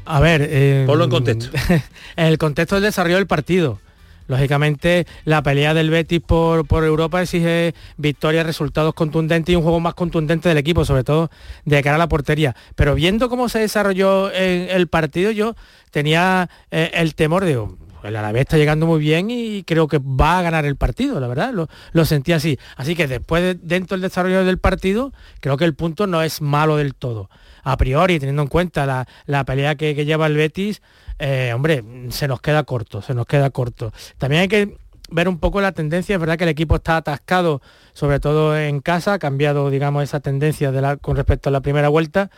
[0.06, 1.50] A ver, eh, Ponlo en contexto.
[2.16, 3.80] en el contexto del desarrollo del partido.
[4.28, 9.82] Lógicamente, la pelea del Betis por, por Europa exige victorias, resultados contundentes y un juego
[9.82, 11.30] más contundente del equipo, sobre todo
[11.66, 12.56] de cara a la portería.
[12.76, 15.56] Pero viendo cómo se desarrolló en el partido, yo
[15.92, 20.00] tenía eh, el temor de, oh, el Alavés está llegando muy bien y creo que
[20.00, 22.58] va a ganar el partido, la verdad, lo, lo sentí así.
[22.78, 25.12] Así que después, de- dentro del desarrollo del partido,
[25.42, 27.30] creo que el punto no es malo del todo.
[27.64, 30.82] A priori, teniendo en cuenta la, la pelea que, que lleva el Betis,
[31.20, 33.92] eh, hombre, se nos queda corto, se nos queda corto.
[34.18, 34.78] También hay que
[35.10, 37.62] ver un poco la tendencia, es verdad que el equipo está atascado,
[37.94, 41.62] sobre todo en casa, ha cambiado, digamos, esa tendencia de la- con respecto a la
[41.62, 42.32] primera vuelta,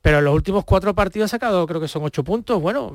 [0.00, 2.92] pero en los últimos cuatro partidos ha sacado, creo que son ocho puntos, bueno,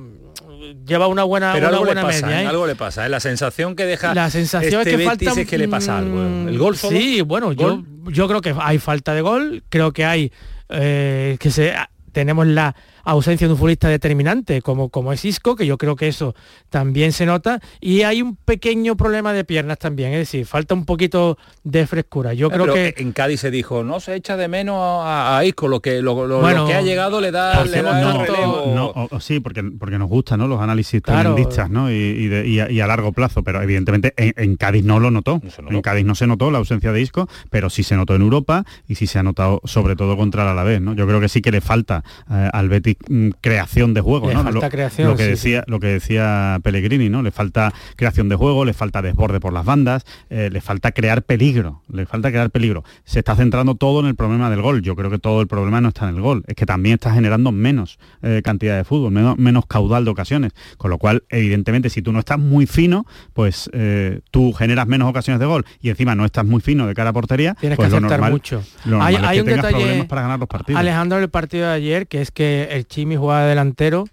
[0.85, 2.41] lleva una buena, Pero una algo le buena pasa, media.
[2.41, 2.43] ¿eh?
[2.43, 2.47] ¿eh?
[2.47, 3.05] algo le pasa.
[3.05, 3.09] ¿eh?
[3.09, 5.97] La sensación que deja La sensación este es que Betis falta es que le pasa
[5.97, 6.21] algo.
[6.21, 6.75] El gol.
[6.75, 10.33] Sí, bueno, yo, yo creo que hay falta de gol, creo que hay
[10.69, 11.73] eh, que se
[12.11, 12.75] tenemos la
[13.11, 16.35] ausencia de un futbolista determinante como, como es Isco, que yo creo que eso
[16.69, 20.85] también se nota, y hay un pequeño problema de piernas también, es decir, falta un
[20.85, 22.33] poquito de frescura.
[22.33, 25.37] Yo Eh, creo pero que en Cádiz se dijo, no se echa de menos a,
[25.37, 28.01] a Isco, lo que, lo, lo- Bueno, lo que ha llegado le da, le da
[28.01, 28.63] no, el relevo.
[28.75, 30.47] no, o- o sí, porque, porque nos gustan ¿no?
[30.47, 31.33] los análisis Claro.
[31.35, 31.89] tremendistas ¿no?
[31.91, 34.99] y, y de- y a, y a largo plazo, pero evidentemente en, en Cádiz no
[34.99, 35.41] lo notó.
[35.69, 38.65] En Cádiz no se notó la ausencia de Isco, pero sí se notó en Europa
[38.87, 40.81] y sí se ha notado sobre todo contra el Alavés.
[40.81, 40.93] ¿no?
[40.93, 44.27] Yo creo que sí que le falta eh, al Betis mm, creación de juego.
[44.27, 44.43] Le ¿no?
[44.43, 47.21] falta lo, creación, lo que sí, decía, lo que decía Pellegrini, ¿no?
[47.21, 51.23] Le falta creación de juego, le falta desborde por las bandas, eh, le falta crear
[51.23, 52.83] peligro, le falta crear peligro.
[53.05, 54.81] Se está centrando todo en el problema del gol.
[54.81, 57.13] Yo creo que todo el problema no está en el gol, es que también está
[57.13, 60.53] generando menos eh, cantidad de fútbol, menos, menos caudal de ocasiones.
[60.77, 65.09] Con lo cual, evidentemente, si tú no estás muy fino, pues eh, tú generas menos
[65.09, 67.89] ocasiones de gol y encima no estás muy fino de cara a portería, tienes pues
[67.89, 68.63] que lo normal, mucho.
[68.85, 70.79] lo hay normal es hay que un tengas detalle, problemas para ganar los partidos.
[70.79, 74.05] Alejandro, el partido de ayer, que es que el Chimi jugaba de delantero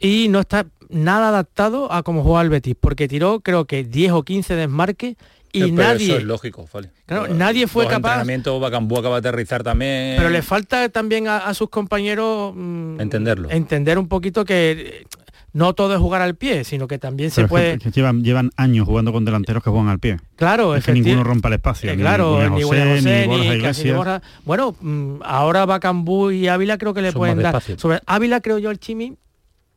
[0.00, 4.12] y no está nada adaptado a cómo juega el Betis, porque tiró creo que 10
[4.12, 5.16] o 15 desmarques
[5.52, 6.06] y Pero nadie...
[6.08, 6.88] Eso es lógico, Fali.
[7.06, 10.16] Claro, nadie fue Los capaz- entrenamientos, Bacambú acaba de aterrizar también.
[10.18, 13.50] Pero le falta también a, a sus compañeros mm, Entenderlo.
[13.50, 15.06] entender un poquito que eh,
[15.52, 17.72] no todo es jugar al pie, sino que también se Pero puede...
[17.74, 20.18] es que llevan, llevan años jugando con delanteros que juegan al pie.
[20.36, 21.90] Claro, es que ninguno rompa el espacio.
[21.90, 24.22] Eh, ni- claro, ni, ni José, William José, ni Borja Iglesias.
[24.44, 27.62] Bueno, mm, ahora Bacambú y Ávila creo que le Son pueden dar.
[27.62, 29.16] Sobre Ávila creo yo el Chimi,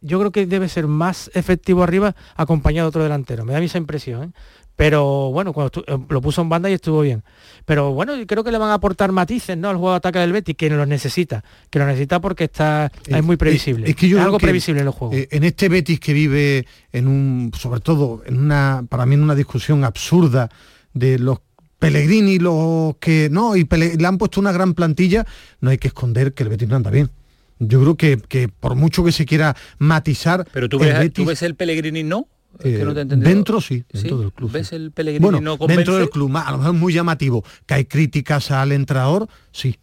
[0.01, 3.45] yo creo que debe ser más efectivo arriba acompañado de otro delantero.
[3.45, 4.23] Me da a mí esa impresión.
[4.23, 4.31] ¿eh?
[4.75, 7.23] Pero bueno, cuando eh, lo puso en banda y estuvo bien.
[7.65, 9.69] Pero bueno, yo creo que le van a aportar matices ¿no?
[9.69, 11.43] al juego de ataque del Betis, que los necesita.
[11.69, 13.89] Que lo necesita porque está es muy previsible.
[13.89, 15.15] Es, que yo creo algo que, previsible en los juegos.
[15.17, 19.23] eh, en este Betis que vive en un, sobre todo en una, para mí en
[19.23, 20.49] una discusión absurda
[20.93, 21.39] de los
[21.77, 25.25] Pellegrini, los que no, y Pele- le han puesto una gran plantilla,
[25.61, 27.09] no hay que esconder que el Betis no anda bien.
[27.57, 31.13] Yo creo que, que por mucho que se quiera matizar, Pero tú el ves, Betis,
[31.13, 32.27] tú ves el Pellegrini no.
[32.59, 34.23] Es que eh, no te dentro sí, dentro ¿Sí?
[34.23, 34.51] del club.
[34.51, 34.75] ¿Ves sí.
[34.75, 35.77] el Pellegrini Bueno, no convence?
[35.77, 39.77] dentro del club, a lo mejor es muy llamativo, que hay críticas al entrenador, sí.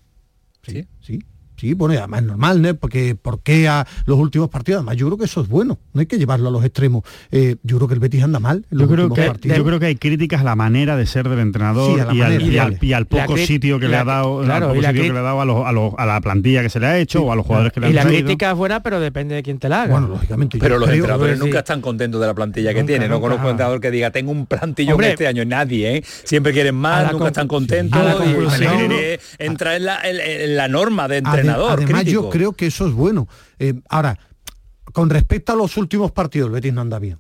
[0.63, 0.87] Sí,
[1.59, 1.75] sí.
[1.75, 2.75] Bueno, y además es normal, ¿no?
[2.75, 4.79] Porque ¿por qué a los últimos partidos?
[4.81, 7.03] Además, yo creo que eso es bueno, no hay que llevarlo a los extremos.
[7.31, 9.59] Eh, yo creo que el Betis anda mal en los Yo creo, últimos que, partidos.
[9.59, 12.23] yo creo que hay críticas a la manera de ser del entrenador Sí, la y,
[12.23, 14.73] al, y al- y al La poco sitio que le la- ha dado, claro, al
[14.73, 16.87] poco y la sitio que cri- le ha dado a, la plantilla que se le
[16.87, 18.25] ha hecho o a los jugadores que le y han la traído.
[18.25, 19.93] crítica es buena, pero depende de quién te la haga.
[19.93, 20.59] Bueno, lógicamente.
[20.59, 21.45] Pero los creo- entrenadores sí.
[21.45, 23.09] nunca están contentos de la plantilla que Nunca, tiene.
[23.09, 23.23] No nunca.
[23.29, 25.45] conozco un entrenador que diga, tengo un plantillón Hombre, este año.
[25.45, 26.05] Nadie, ¿eh?
[26.25, 28.03] Siempre quieren más, la nunca están contentos.
[28.05, 28.97] la y Pellegrini
[29.39, 31.79] entra en la, la norma de Ade- entrenador.
[31.79, 32.23] Además, crítico.
[32.23, 33.29] yo creo que eso es bueno.
[33.59, 34.19] Eh, ahora,
[34.93, 37.19] con respecto a los últimos partidos, el Betis no anda bien.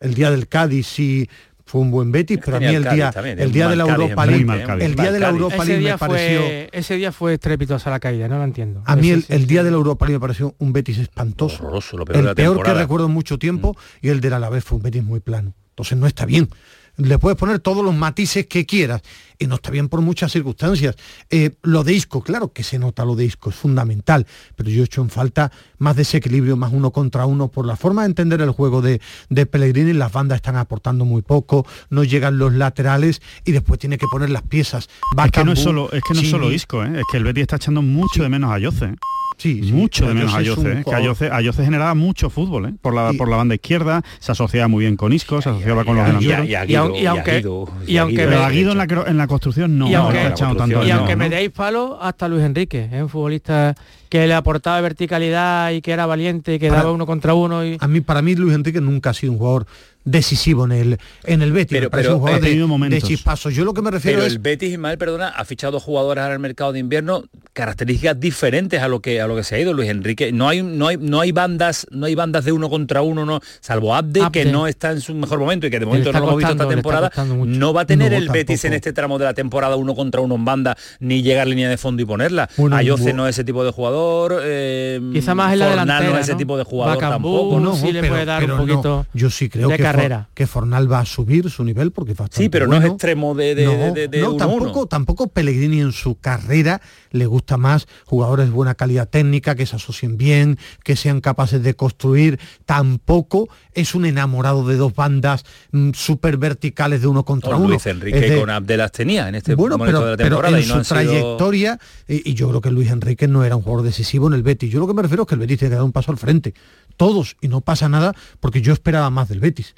[0.00, 1.28] El día del Cádiz sí
[1.64, 3.84] fue un buen Betis, pero a mí el el día, también, el día de la
[3.84, 5.28] Europa League, el día de la.
[5.30, 8.44] Europa ese League día, me pareció, fue, ese día fue estrepitosa la caída, no lo
[8.44, 8.82] entiendo.
[8.84, 9.46] a mí el, sí, el sí.
[9.46, 11.62] día de la Europa League me pareció un Betis espantoso.
[11.62, 12.80] Horroroso, lo peor de el la peor que temporada.
[12.80, 12.82] Mm.
[12.82, 15.54] recuerdo en mucho tiempo y el del Alavés fue un Betis muy plano.
[15.70, 16.50] Entonces no está bien.
[16.96, 19.02] Le puedes poner todos los matices que quieras
[19.38, 20.96] y no está bien por muchas circunstancias.
[21.30, 24.26] Eh, lo de Isco, claro que se nota lo de Isco, es fundamental,
[24.56, 28.02] pero yo he hecho en falta más desequilibrio, más uno contra uno, por la forma
[28.02, 32.38] de entender el juego de, de Pellegrini, las bandas están aportando muy poco, no llegan
[32.38, 34.88] los laterales y después tiene que poner las piezas.
[35.24, 37.00] es que no es solo, es que no es solo Isco, ¿eh?
[37.00, 38.94] es que el Betis está echando mucho de menos a Yoce.
[39.38, 39.62] ¿Eh?
[39.62, 42.74] Sí, mucho de menos a Ayoce, que Ayoce, generaba mucho fútbol ¿eh?
[42.80, 45.96] por, la, por la banda izquierda, se asociaba muy bien con Isco, se asociaba con
[45.96, 46.46] los delanteros.
[46.68, 47.44] Y, aunque,
[47.86, 50.90] y aunque pero a Guido en la, en la construcción no, y aunque, tanto y
[50.90, 53.02] aunque me deis palo, hasta Luis Enrique, ¿eh?
[53.02, 53.74] un futbolista
[54.08, 57.64] que le aportaba verticalidad y que era valiente y que daba uno contra uno.
[57.64, 57.76] Y...
[57.80, 59.66] A mí, para mí Luis Enrique nunca ha sido un jugador
[60.04, 61.78] decisivo en el en el Betis.
[61.78, 63.54] Pero, pero un jugador de, de, chispazos.
[63.54, 64.32] Yo lo que me refiero pero es...
[64.34, 69.00] el Betis, Ismael, perdona, ha fichado jugadores al mercado de invierno características diferentes a lo
[69.00, 70.32] que a lo que se ha ido Luis Enrique.
[70.32, 73.40] No hay no hay no hay bandas no hay bandas de uno contra uno, no,
[73.60, 76.26] salvo Abde, que no está en su mejor momento y que de momento no lo
[76.26, 77.12] hemos visto esta temporada.
[77.46, 80.34] No va a tener el Betis en este tramo de la temporada uno contra uno
[80.34, 82.48] en banda ni llegar a línea de fondo y ponerla.
[82.56, 84.40] Bueno, Ayoce no es ese tipo de jugador.
[84.42, 87.60] Eh, Quizá más en la delantera, no es ese tipo de jugador tampoco.
[87.60, 90.28] No, sí le puede dar un poquito yo sí creo de que carrera.
[90.34, 94.36] que va a subir su nivel porque Sí, pero no es extremo de, de, no,
[94.36, 96.80] tampoco, tampoco Pellegrini en su carrera
[97.10, 101.62] le gusta más jugadores de buena calidad técnica, que se asocien bien, que sean capaces
[101.62, 102.38] de construir.
[102.66, 107.68] Tampoco es un enamorado de dos bandas mm, súper verticales de uno contra uno.
[107.68, 110.56] Luis Enrique con Abde las tenía en este bueno, momento pero, de la temporada.
[110.56, 111.78] Pero en su trayectoria,
[112.08, 114.70] y, yo creo que Luis Enrique no era un jugador decisivo en el Betis.
[114.70, 116.18] Yo lo que me refiero es que el Betis tiene que dar un paso al
[116.18, 116.54] frente.
[116.96, 119.74] Todos, y no pasa nada, porque yo esperaba más del Betis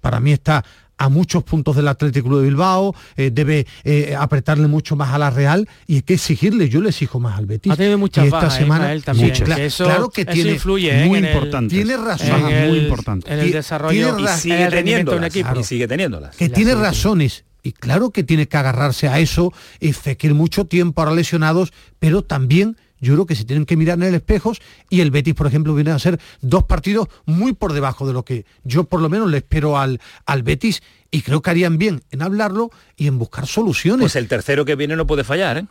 [0.00, 0.64] para mí está
[1.00, 5.18] a muchos puntos del Atlético Club de Bilbao, eh, debe eh, apretarle mucho más a
[5.18, 7.72] la Real y hay que exigirle, yo le exijo más al Betis.
[7.72, 11.74] Ha tenido muchas y esta semana él también, claro que tiene influye, muy en importante.
[11.74, 13.32] Tiene razón, muy importante.
[13.32, 16.36] En el desarrollo y sigue teniendo un equipo y sigue teniéndolas.
[16.36, 21.00] Que tiene razones y claro que tiene que agarrarse a eso y Fekir mucho tiempo
[21.00, 24.52] ahora lesionados, pero también yo creo que se tienen que mirar en el espejo
[24.88, 28.24] y el Betis, por ejemplo, viene a ser dos partidos muy por debajo de lo
[28.24, 32.02] que yo por lo menos le espero al, al Betis y creo que harían bien
[32.10, 34.04] en hablarlo y en buscar soluciones.
[34.04, 35.66] Pues el tercero que viene no puede fallar, ¿eh?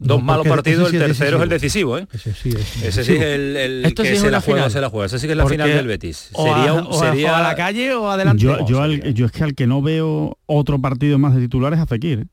[0.00, 2.06] Dos malos partidos, el tercero es, el decisivo, ¿eh?
[2.12, 5.06] Ese sí es, ese sí es el, que se la juega, se la juega.
[5.06, 6.30] Ese sí que es la final del Betis.
[6.36, 7.38] sería, un, sería...
[7.38, 8.40] a la calle o adelante.
[8.40, 11.86] Yo, yo, yo, es que al que no veo otro partido más de titulares a
[11.86, 12.28] Fekir.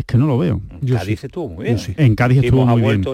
[0.00, 0.60] Es que no lo veo.
[0.80, 1.78] Yo Cádiz estuvo muy bien.
[1.96, 3.04] En Cádiz estuvo muy bien.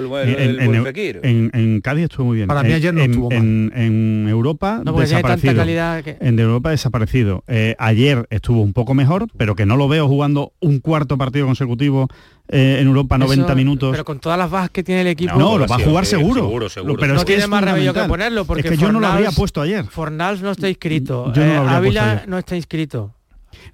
[1.52, 2.48] en, Cádiz estuvo muy bien.
[2.48, 5.56] Para mí ayer no estuvo en, en, Europa no, desaparecido.
[5.56, 6.16] Calidad que...
[6.20, 7.44] En Europa desaparecido.
[7.48, 11.46] Eh, ayer estuvo un poco mejor, pero que no lo veo jugando un cuarto partido
[11.46, 12.08] consecutivo
[12.48, 13.90] eh, en Europa 90 minutos.
[13.90, 15.36] Pero con todas las bajas que tiene el equipo.
[15.36, 16.42] No, lo va a jugar seguro.
[16.42, 16.96] seguro, seguro.
[16.98, 19.32] Pero no es tiene más remedio que ponerlo porque es que yo no lo había
[19.32, 19.84] puesto ayer.
[19.86, 21.32] Fornals no está inscrito.
[21.32, 23.12] Yo no eh, Ávila no está inscrito.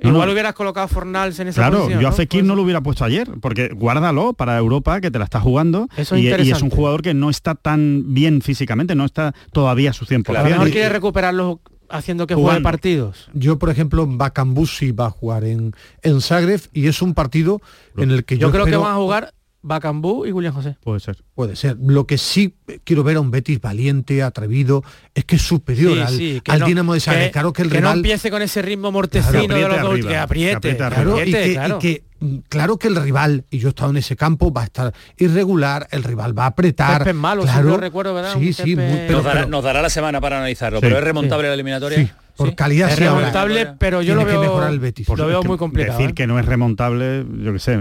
[0.00, 3.28] Igual hubieras colocado Fornals en esa claro, yo a Fekir no lo hubiera puesto ayer,
[3.40, 7.30] porque guárdalo para Europa, que te la está jugando, y, es un jugador que no
[7.30, 10.24] está tan bien físicamente, no está todavía a su 100%.
[10.24, 13.28] Claro, a lo mejor quiere recuperarlo haciendo que juegue partidos.
[13.34, 17.60] Yo, por ejemplo, Bakambusi va a jugar en, en Zagreb y es un partido
[17.96, 20.76] en el que yo, yo creo que van a jugar Bacambú y William José.
[20.82, 21.22] Puede ser.
[21.34, 21.76] Puede ser.
[21.80, 24.82] Lo que sí quiero ver a un Betis valiente, atrevido,
[25.14, 27.30] es que es superior al, Dinamo de Zagreb.
[27.30, 27.92] claro que el que rival...
[27.92, 30.76] no empiece con ese ritmo mortecino de los dos, que apriete.
[30.76, 31.32] claro, y
[31.78, 34.64] que, mm, claro que el rival, y yo he estado en ese campo, va a
[34.64, 37.06] estar irregular, el rival va a apretar.
[37.06, 38.34] es malo, claro, si no recuerdo, ¿verdad?
[38.38, 41.54] Sí, sí, muy, nos, dará, nos, dará, la semana para analizarlo, pero es remontable la
[41.54, 45.08] eliminatoria por calidad es remontable, pero yo lo veo, mejorar el Betis.
[45.08, 45.98] lo veo muy complicado.
[45.98, 46.14] Decir ¿eh?
[46.14, 47.78] que no es remontable, yo qué sé,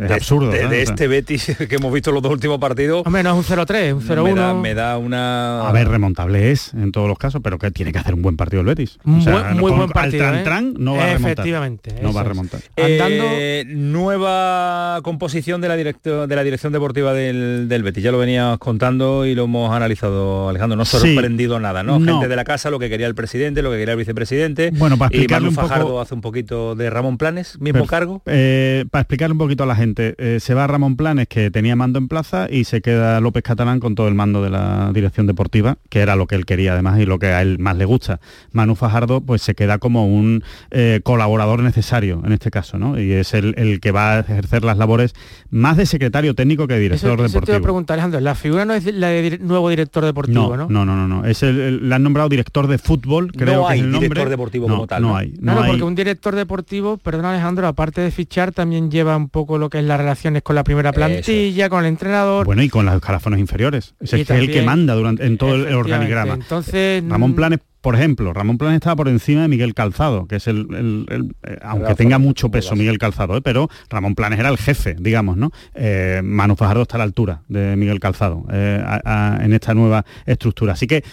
[0.00, 0.50] es absurdo.
[0.50, 3.02] De, este Betis que hemos visto los dos últimos partidos.
[3.06, 4.60] Hombre, no es un 0-3, un 0-1.
[4.60, 5.68] Me, da, una.
[5.68, 8.36] A ver, remontable es en todos los casos, pero que tiene que hacer un buen
[8.36, 8.98] partido el Betis.
[9.04, 10.26] muy buen partido.
[10.26, 10.74] Al tran, ¿eh?
[10.78, 11.32] no va a remontar.
[11.32, 11.94] Efectivamente.
[12.02, 12.60] No va a remontar.
[12.76, 13.24] Andando.
[13.32, 18.02] Eh, nueva composición de la, de la dirección deportiva del, del Betis.
[18.02, 20.76] Ya lo venías contando y lo hemos analizado, Alejandro.
[20.76, 22.00] No ha sorprendido nada, ¿no?
[22.00, 24.96] Gente de la casa, lo que quería el presidente, lo que quería el vicepresidente bueno,
[24.96, 26.00] para explicarle un poco...
[26.00, 28.22] hace un poquito de Ramón Planes, mismo cargo.
[28.26, 31.76] Eh, para explicarle un poquito a la gente, eh, se va Ramón Planes, que tenía
[31.76, 35.26] mando en plaza, y se queda López Catalán con todo el mando de la dirección
[35.26, 37.84] deportiva, que era lo que él quería además y lo que a él más le
[37.84, 38.20] gusta.
[38.52, 43.00] Manu Fajardo pues se queda como un eh, colaborador necesario en este caso, ¿no?
[43.00, 45.14] Y es el, que va a ejercer las labores
[45.50, 47.38] más de secretario técnico que de director deportivo.
[47.38, 50.56] Eso te voy a preguntar, Alejandro, la figura no es la de nuevo director deportivo,
[50.56, 50.68] ¿no?
[50.68, 51.24] No, no, no, no.
[51.24, 54.08] Es el, le han nombrado director de fútbol, creo que el nombre.
[54.08, 55.34] director deportivo no, no, hay.
[55.40, 59.70] No porque un director deportivo, perdón Alejandro, aparte de fichar, también lleva un poco lo
[59.70, 62.46] que es las relaciones con la primera plantilla, con el entrenador.
[62.46, 63.94] Bueno, y con los escalafones inferiores.
[64.00, 66.34] Es, el que manda durante, en todo el organigrama.
[66.34, 70.46] Entonces, Ramón Planes por ejemplo, Ramón Planes estaba por encima de Miguel Calzado, que es
[70.46, 73.40] el, el- el- eh, aunque tenga mucho peso Miguel Calzado, ¿eh?
[73.42, 75.50] pero Ramón Planes era el jefe, digamos, ¿no?
[75.74, 79.00] Eh, Manu Fajardo está a la altura de Miguel Calzado eh, a-
[79.36, 80.74] a- en esta nueva estructura.
[80.74, 81.04] Así que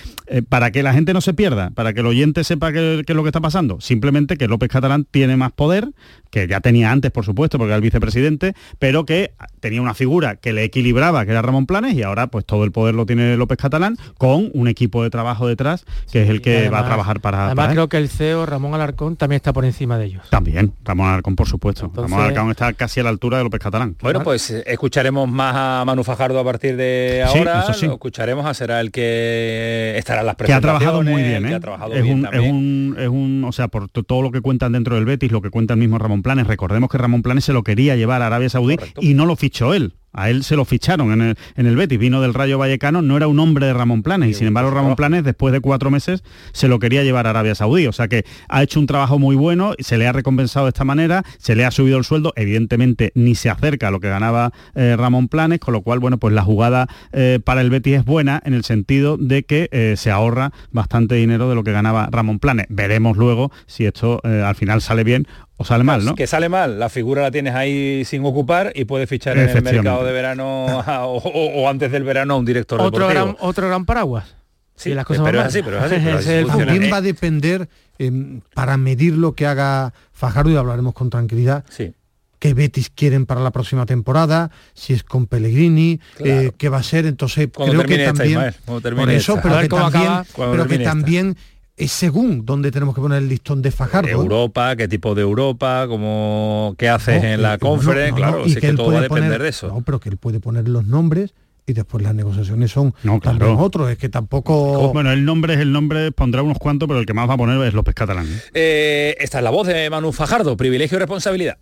[0.49, 3.23] para que la gente no se pierda, para que el oyente sepa qué es lo
[3.23, 5.89] que está pasando, simplemente que López Catalán tiene más poder,
[6.29, 10.35] que ya tenía antes, por supuesto, porque era el vicepresidente, pero que tenía una figura
[10.35, 13.37] que le equilibraba, que era Ramón Planes, y ahora pues todo el poder lo tiene
[13.37, 17.19] López Catalán, con un equipo de trabajo detrás, que es el que va a trabajar
[17.19, 17.45] para...
[17.47, 17.75] Además para él.
[17.75, 20.29] creo que el CEO Ramón Alarcón también está por encima de ellos.
[20.29, 21.85] También, Ramón Alarcón, por supuesto.
[21.85, 23.95] Entonces- Ramón Alarcón está casi a la altura de López Catalán.
[24.01, 27.61] Bueno, pues eh, escucharemos más a Manu Fajardo a partir de Sí, ahora.
[27.63, 27.85] eso sí.
[27.87, 31.43] Lo escucharemos, a será el que estará en las que ha trabajado muy presentaciones, bien,
[31.43, 31.55] que ¿eh?
[31.55, 34.31] ha trabajado es, bien un, es, un, es un- o sea, por to- todo lo
[34.31, 37.21] que cuentan dentro del Betis, lo que cuenta el mismo Ramón Planes, recordemos que Ramón
[37.21, 39.93] Planes se lo quería llevar a Arabia Saudí y no lo fichó él.
[40.13, 43.17] A él se lo ficharon en el, en el Betis, vino del Rayo Vallecano, no
[43.17, 46.23] era un hombre de Ramón Planes y sin embargo Ramón Planes después de cuatro meses
[46.53, 47.85] se lo quería llevar a Arabia Saudí.
[47.85, 50.85] O sea que ha hecho un trabajo muy bueno, se le ha recompensado de esta
[50.85, 54.51] manera, se le ha subido el sueldo, evidentemente ni se acerca a lo que ganaba
[54.73, 58.05] eh, Ramón Planes, con lo cual, bueno, pues la jugada eh, para el Betis es
[58.05, 62.09] buena en el sentido de que eh, se ahorra bastante dinero de lo que ganaba
[62.11, 62.65] Ramón Planes.
[62.69, 65.27] Veremos luego si esto al final sale bien
[65.57, 66.15] o sale mal, ¿no?
[66.15, 69.63] Que sale mal, la figura la tienes ahí sin ocupar y puedes fichar en el
[69.63, 73.25] mercado de verano a- o, antes del verano a un director Otro deportivo.
[73.33, 74.35] gran, otro gran paraguas.
[74.75, 76.97] Sí, Si las cosas pero van es así, pero es así, pero así el va
[76.97, 77.67] a depender,
[77.97, 81.93] eh, para medir lo que haga Fajardo, y hablaremos con tranquilidad, Sí.
[82.37, 86.83] qué Betis quieren para la próxima temporada, si es con Pellegrini, eh, qué va a
[86.83, 87.07] ser.
[87.07, 88.55] Entonces Cuando creo que esta, también Ismael,
[88.95, 89.41] por eso, esta.
[89.41, 89.59] pero
[89.91, 90.83] que pero esta.
[90.83, 91.35] también
[91.77, 94.09] es según donde tenemos que poner el listón de Fajardo.
[94.09, 98.49] Europa, qué tipo de Europa, cómo qué haces No, en la no, no, claro, y
[98.49, 99.67] si es que él todo va a depender poner- de eso.
[99.67, 101.33] No, pero que él puede poner los nombres
[101.67, 103.37] y después las negociaciones son No, claro.
[103.39, 103.91] también otros.
[103.91, 104.91] Es que tampoco...
[104.93, 107.37] Bueno, el nombre es el nombre, pondrá unos cuantos, pero el que más va a
[107.37, 108.25] poner es López Catalán.
[108.25, 108.41] ¿eh?
[108.53, 111.57] Eh, esta es la voz de Manu Fajardo, privilegio y responsabilidad.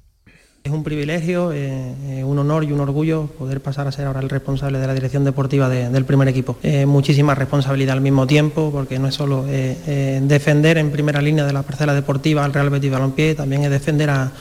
[0.65, 4.19] Es un privilegio, eh, eh, un honor y un orgullo poder pasar a ser ahora
[4.19, 6.57] el responsable de la dirección deportiva de- del primer equipo.
[6.63, 11.53] Eh, muchísima responsabilidad al mismo tiempo, porque no es solo defender en primera línea de
[11.53, 14.31] la parcela deportiva al Real Betis Balompié, también es defender a,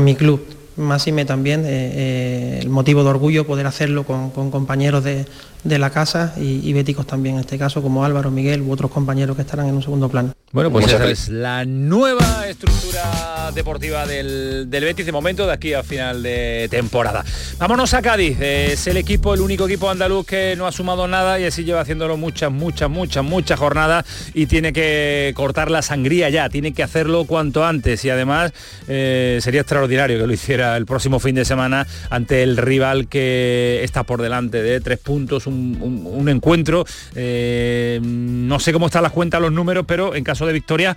[0.00, 0.44] mi club.
[0.76, 5.26] Más y me también el motivo de orgullo poder hacerlo con compañeros de,
[5.64, 8.90] de la casa y, y béticos también, en este caso como Álvaro, Miguel u otros
[8.90, 10.32] compañeros que estarán en un segundo plano.
[10.50, 11.28] Bueno, pues Muchas esa gracias.
[11.28, 16.68] es la nueva estructura deportiva del, del Betis de momento de aquí a final de
[16.70, 17.22] temporada.
[17.58, 18.38] Vámonos a Cádiz.
[18.40, 21.64] Eh, Es el equipo, el único equipo andaluz que no ha sumado nada y así
[21.64, 26.72] lleva haciéndolo muchas, muchas, muchas, muchas jornadas y tiene que cortar la sangría ya, tiene
[26.72, 28.52] que hacerlo cuanto antes y además
[28.88, 33.80] eh, sería extraordinario que lo hiciera el próximo fin de semana ante el rival que
[33.82, 36.84] está por delante de tres puntos, un, un- un encuentro.
[37.14, 40.96] Eh, no sé cómo están las cuentas, los números, pero en caso de victoria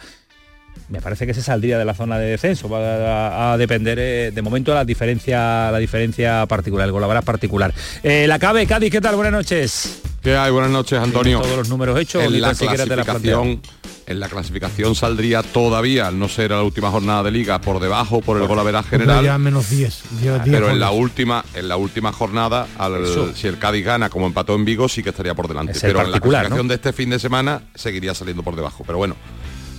[0.90, 2.70] me parece que se saldría de la zona de descenso.
[2.70, 7.74] Va a, a depender eh, de momento la diferencia, la diferencia particular, el golaveras particular.
[8.04, 9.16] Eh, la cabe, Cádiz, ¿qué tal?
[9.16, 10.02] Buenas noches.
[10.22, 10.52] ¿Qué hay?
[10.52, 11.42] Buenas noches, Antonio.
[11.42, 13.62] Todos los números hechos, en la clasificación,
[14.08, 18.22] en la clasificación saldría todavía, al no ser la última jornada de liga, por debajo
[18.22, 19.24] por el golaveras general.
[19.24, 20.04] Ya menos 10.
[20.20, 23.34] diez- diez Pero en la última, en la última jornada, al- Eso.
[23.36, 25.74] si el Cádiz gana como empató en Vigo, sí que estaría por delante.
[25.74, 26.70] Es Pero en la clasificación ¿no?
[26.70, 28.84] de este fin de semana seguiría saliendo por debajo.
[28.86, 29.16] Pero bueno,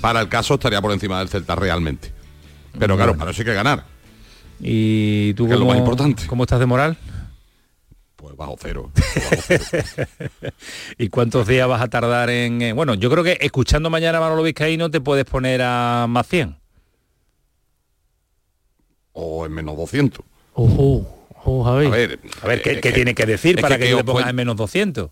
[0.00, 2.12] para el caso estaría por encima del Celta realmente.
[2.78, 3.84] Pero claro, para eso hay que ganar.
[4.60, 6.26] ¿Y tú Que es lo más importante.
[6.26, 6.96] cómo estás de moral?
[8.22, 8.90] Pues bajo cero.
[10.96, 12.62] ¿Y cuántos días vas a tardar en...?
[12.62, 16.28] eh, bueno, yo creo que escuchando mañana a Manolo Vizcaíno te puedes poner a más
[16.28, 16.56] 100.
[19.14, 20.24] O en menos 200.
[20.54, 21.86] Ojo, ojo, Javi.
[21.86, 24.30] A ver, A ver, ¿qué, tiene que decir para que que, que te os pongas
[24.30, 25.10] en menos 200?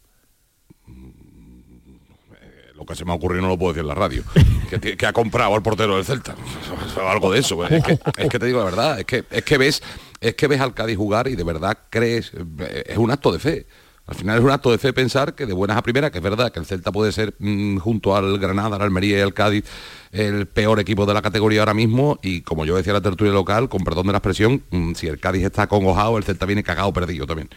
[2.75, 4.23] Lo que se me ha ocurrido no lo puedo decir en la radio.
[4.97, 6.37] que, ha comprado al portero del Celta.
[7.11, 7.67] Algo de eso.
[7.67, 9.83] Es que, es que te digo la verdad, es que, es que ves,
[10.21, 12.33] es que ves al Cádiz jugar y de verdad crees,
[12.87, 13.67] es un acto de fe.
[14.07, 16.25] Al final es un acto de fe pensar que de buenas a primeras, que es
[16.25, 19.65] verdad que el Celta puede ser mm, junto al Granada, al Almería y al Cádiz
[20.11, 23.69] el peor equipo de la categoría ahora mismo y como yo decía la tertulia local,
[23.69, 26.93] con perdón de la expresión, mm, si el Cádiz está acongojado, el Celta viene cagado
[26.93, 27.49] perdido también.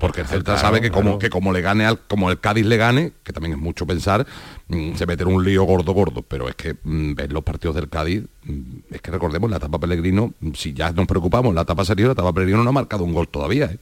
[0.00, 1.18] Porque el Celta Claro, sabe que como, claro.
[1.20, 4.26] que como le gane al, como el Cádiz le gane, que también es mucho pensar,
[4.68, 6.22] mm, se mete en un lío gordo gordo.
[6.22, 9.78] Pero es que mm, ves los partidos del Cádiz, mm, es que recordemos la etapa
[9.78, 13.12] Pellegrino, si ya nos preocupamos, la etapa sería la etapa Pellegrino no ha marcado un
[13.14, 13.66] gol todavía.
[13.66, 13.78] ¿eh?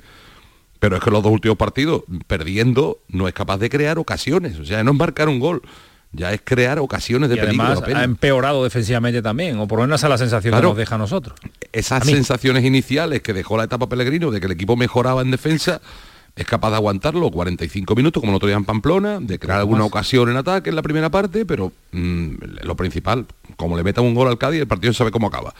[0.81, 4.59] Pero es que los dos últimos partidos, perdiendo, no es capaz de crear ocasiones.
[4.59, 5.62] O sea, no es marcar un gol,
[6.12, 7.64] ya es crear ocasiones de y peligro.
[7.64, 10.68] además ha empeorado defensivamente también, o por lo menos esa es la sensación Claro.
[10.68, 11.38] que nos deja a nosotros.
[11.72, 15.30] esas A sensaciones iniciales que dejó la etapa Pellegrino de que el equipo mejoraba en
[15.32, 15.80] defensa,
[16.39, 19.84] es capaz de aguantarlo 45 minutos, como el otro día en Pamplona, de crear alguna
[19.84, 23.26] ocasión en ataque en la primera parte, pero mm, lo principal,
[23.57, 25.53] como le metan un gol al Cádiz, el partido sabe cómo acaba.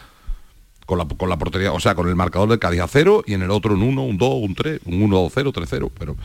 [0.85, 3.33] Con la, con la portería, o sea, con el marcador del Cádiz a cero y
[3.33, 5.91] en el otro un 1, un 2, un 3, un 1, 0, 3, 0.
[5.99, 6.15] Pero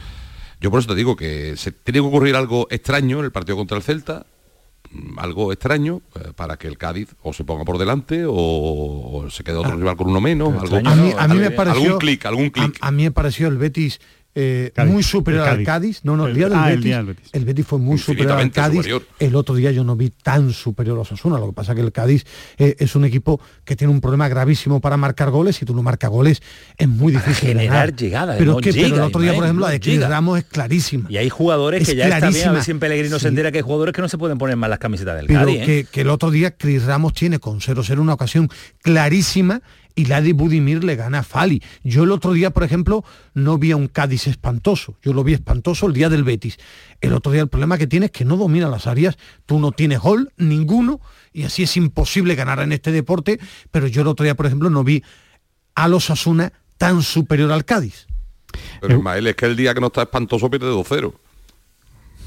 [0.61, 3.57] yo por eso te digo que se tiene que ocurrir algo extraño en el partido
[3.57, 4.25] contra el Celta,
[4.93, 9.29] mm, algo extraño eh, para que el Cádiz o se ponga por delante o, o
[9.31, 10.55] se quede otro rival con uno menos.
[10.63, 12.79] Algo, A mí, a mí me pareció, algún clic, algún clic.
[12.81, 14.01] A, a mí me pareció el Betis
[14.35, 16.01] eh, Cádiz, muy superior el al Cádiz.
[16.05, 17.31] No, no, el día del, Ah, el Betis, día del Betis.
[17.33, 18.77] el Betis fue muy superior al Cádiz.
[18.79, 19.03] superior.
[19.19, 21.39] El otro día yo no vi tan superior a Osasuna.
[21.39, 22.25] Lo que pasa es que el Cádiz
[22.59, 25.57] eh, es un equipo que tiene un problema gravísimo para marcar goles.
[25.57, 26.43] Si tú no marcas goles
[26.77, 29.67] es muy difícil generar llegadas, Pero, no es que, pero el otro día, por ejemplo,
[29.67, 30.01] la de Chris.
[30.01, 31.11] Ramos es clarísima.
[31.11, 33.29] Y hay jugadores Es que ya está bien, a ver si en Pellegrino se Sí.
[33.29, 35.61] entera que hay jugadores que no se pueden poner más las camisetas del Pero Cádiz.
[35.63, 35.65] ¿eh?
[35.65, 38.49] que, que el otro día Chris Ramos tiene con 0-0 una ocasión
[38.83, 39.63] clarísima
[39.95, 41.63] y la de Budimir le gana a Fali.
[41.83, 44.97] Yo el otro día, por ejemplo, no vi a un Cádiz espantoso.
[45.03, 46.59] Yo lo vi espantoso el día del Betis.
[47.01, 49.17] El otro día el problema que tiene es que no domina las áreas.
[49.47, 51.01] Tú no tienes gol, ninguno,
[51.33, 53.39] y así es imposible ganar en este deporte.
[53.71, 55.03] Pero yo el otro día, por ejemplo, no vi
[55.75, 58.07] a los Asuna tan superior al Cádiz.
[58.81, 61.13] Pero Ismael, es que el día que no está espantoso pierde 2-0.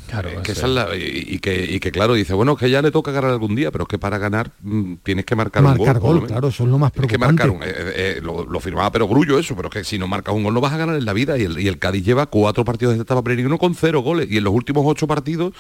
[0.08, 2.70] Claro, Es que esa es la- y, y que, y que claro, dice, bueno, que
[2.70, 5.62] ya le toca ganar algún día, pero es que para ganar mm, tienes que marcar,
[5.64, 6.20] Marcar un gol.
[6.20, 7.26] gol, claro, es lo más que preocupante.
[7.34, 10.08] marcar un, eh, eh, lo, lo firmaba pero grullo eso, pero es que si no
[10.08, 11.38] marcas un gol no vas a ganar en la vida.
[11.38, 14.28] Y el, y el Cádiz lleva cuatro partidos de etapa peregrino con cero goles.
[14.32, 15.54] Y en los últimos ocho partidos,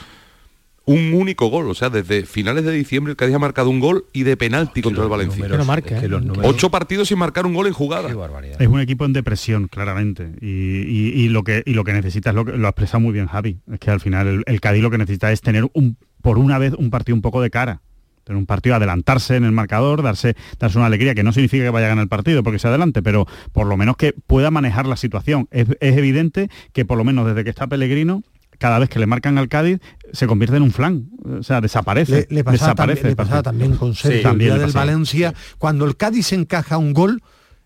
[0.87, 1.69] un único gol.
[1.69, 4.81] O sea, desde finales de diciembre el Cádiz ha marcado un gol y de penalti
[4.81, 5.47] contra el Valencia.
[5.47, 6.09] No marca, es que ¿eh?
[6.09, 8.07] los números- Ocho partidos sin marcar un gol en jugada.
[8.07, 8.59] Qué barbaridad.
[8.61, 10.31] Es un equipo en depresión, claramente.
[10.41, 13.01] Y, y- y lo que y lo que necesita es lo que lo ha expresado
[13.01, 13.59] muy bien Javi.
[13.71, 16.57] Es que al final el, el Cádiz lo que necesita es tener un por una
[16.57, 17.81] vez un partido un poco de cara.
[18.23, 21.69] Tener un partido, adelantarse en el marcador, darse, darse una alegría, que no significa que
[21.69, 24.85] vaya a ganar el partido porque se adelante, pero por lo menos que pueda manejar
[24.85, 25.47] la situación.
[25.49, 28.23] Es, es evidente que por lo menos desde que está Pellegrino,
[28.57, 29.79] cada vez que le marcan al Cádiz,
[30.13, 31.09] se convierte en un flan.
[31.39, 32.27] O sea, desaparece.
[32.29, 34.71] Le, le pasaba, desaparece también, le el pasaba también con Sergio, Sí, el día del.
[34.71, 35.33] Valencia.
[35.57, 37.21] Cuando el Cádiz encaja un gol,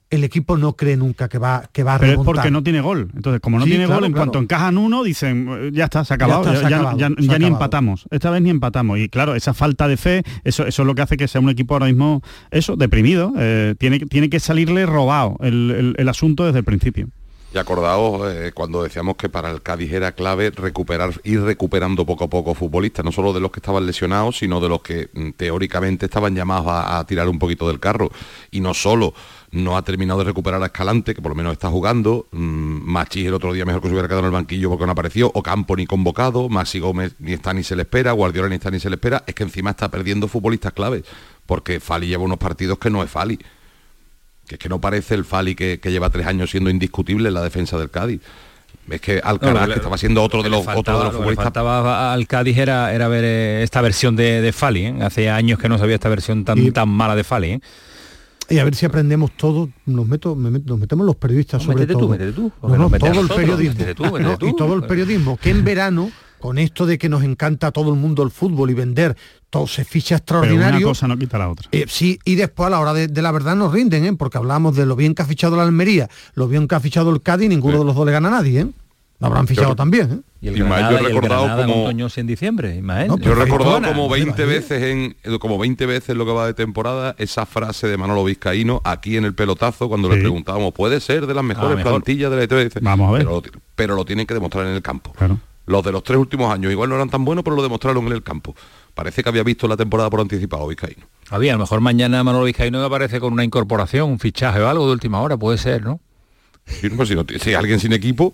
[0.09, 2.81] el equipo no cree nunca que va, que va a Pero es porque no tiene
[2.81, 3.09] gol.
[3.15, 4.25] Entonces, como no Sí, tiene claro, gol, en claro.
[4.31, 7.45] cuanto encajan uno, dicen, "Eh, ya está, se ha acabado, está, ya, se se ni
[7.45, 8.07] empatamos.
[8.11, 8.99] Esta vez ni empatamos.
[8.99, 11.49] Y claro, esa falta de fe, eso, eso es lo que hace que sea un
[11.49, 12.21] equipo ahora mismo,
[12.51, 13.31] eso, deprimido.
[13.37, 17.07] eh, tiene, tiene que salirle robado el, el- el asunto desde el principio.
[17.53, 22.23] Y acordaos eh, cuando decíamos que para el Cádiz era clave recuperar, ir recuperando poco
[22.23, 25.31] a poco futbolistas, no solo de los que estaban lesionados, sino de los que mm,
[25.31, 28.09] teóricamente estaban llamados a, tirar un poquito del carro.
[28.51, 29.13] Y no solo
[29.51, 33.27] no ha terminado de recuperar a Escalante, que por lo menos está jugando, mm, Machís
[33.27, 35.75] el otro día mejor que se hubiera quedado en el banquillo porque no apareció, Ocampo
[35.75, 38.89] ni convocado, Maxi Gómez ni está ni se le espera, Guardiola ni está ni se
[38.89, 41.03] le espera, es que encima está perdiendo futbolistas claves,
[41.45, 43.37] porque Fali lleva unos partidos que no es Fali
[44.51, 47.33] que es que no parece el Fali que, que lleva tres años siendo indiscutible en
[47.35, 48.19] la defensa del Cádiz.
[48.89, 51.03] Es que Alcaraz, No, que estaba siendo otro de los, Lo que otro de los
[51.03, 54.51] faltaba- lo que futbolistas faltaba al Cádiz era, era ver eh, esta versión de, de
[54.51, 54.87] Fali.
[54.87, 54.95] ¿eh?
[55.01, 57.47] Hace años que no sabía esta versión tan, Y- tan mala de Fali.
[57.51, 57.61] ¿eh?
[58.49, 61.65] Y a ver si aprendemos todos, nos, meto, me met- nos metemos los periodistas No,
[61.67, 62.01] sobre métete todo.
[62.01, 63.73] tú, métete tú, No, todo el periodismo.
[63.79, 64.47] métete tú, métete No, tú.
[64.49, 67.93] y todo el periodismo, que en verano, con esto de que nos encanta a todo
[67.93, 69.15] el mundo el fútbol y vender,
[69.51, 70.87] todo se ficha Pero una extraordinario.
[70.87, 71.67] cosa no quita la otra.
[71.71, 74.13] Eh, sí, y después a la hora de, de la verdad nos rinden, ¿eh?
[74.13, 77.11] porque hablamos de lo bien que ha fichado la Almería, lo bien que ha fichado
[77.11, 78.67] el Cádiz, ninguno de los dos le gana a nadie, ¿eh?
[79.19, 80.19] Lo habrán fichado Yo- también, ¿eh?
[80.41, 83.07] Y el Ismael, Granada, yo he y el recordado Granada como- en diciembre, Ismael.
[83.09, 84.55] No, Yo he recordado como vale, 20 vale.
[84.57, 88.23] veces en eh, como 20 veces lo que va de temporada esa frase de Manolo
[88.23, 91.91] Vizcaíno aquí en el pelotazo cuando le preguntábamos, ¿puede ser de las mejores mejor.
[91.91, 92.63] plantillas de la historia?
[92.63, 93.21] Dice, Vamos a ver.
[93.21, 95.11] Pero, lo ti- pero lo tienen que demostrar en el campo.
[95.11, 95.37] Claro.
[95.67, 98.13] Los de los tres últimos años igual no eran tan buenos, pero lo demostraron en
[98.13, 98.55] el campo.
[98.93, 101.05] Parece que había visto la temporada por anticipado Vizcaíno.
[101.29, 104.85] Había, a lo mejor mañana Manolo Vizcaíno aparece con una incorporación, un fichaje o algo
[104.87, 105.99] de última hora, puede ser, ¿no?
[106.65, 108.33] Sí, pues si, no si alguien sin equipo,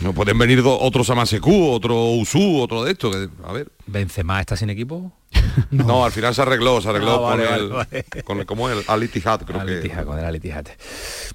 [0.00, 3.14] no pueden venir do- otro Samasecu, otro Usú, otro de estos.
[3.16, 3.68] que- a ver.
[3.86, 5.12] Benzema está sin equipo.
[5.70, 6.04] No.
[6.04, 8.76] al final se arregló, se arregló Ah, con, el, vale, con el, ¿cómo es?
[8.78, 9.88] El Al Ittihad, creo Al que.
[10.04, 10.40] Con el.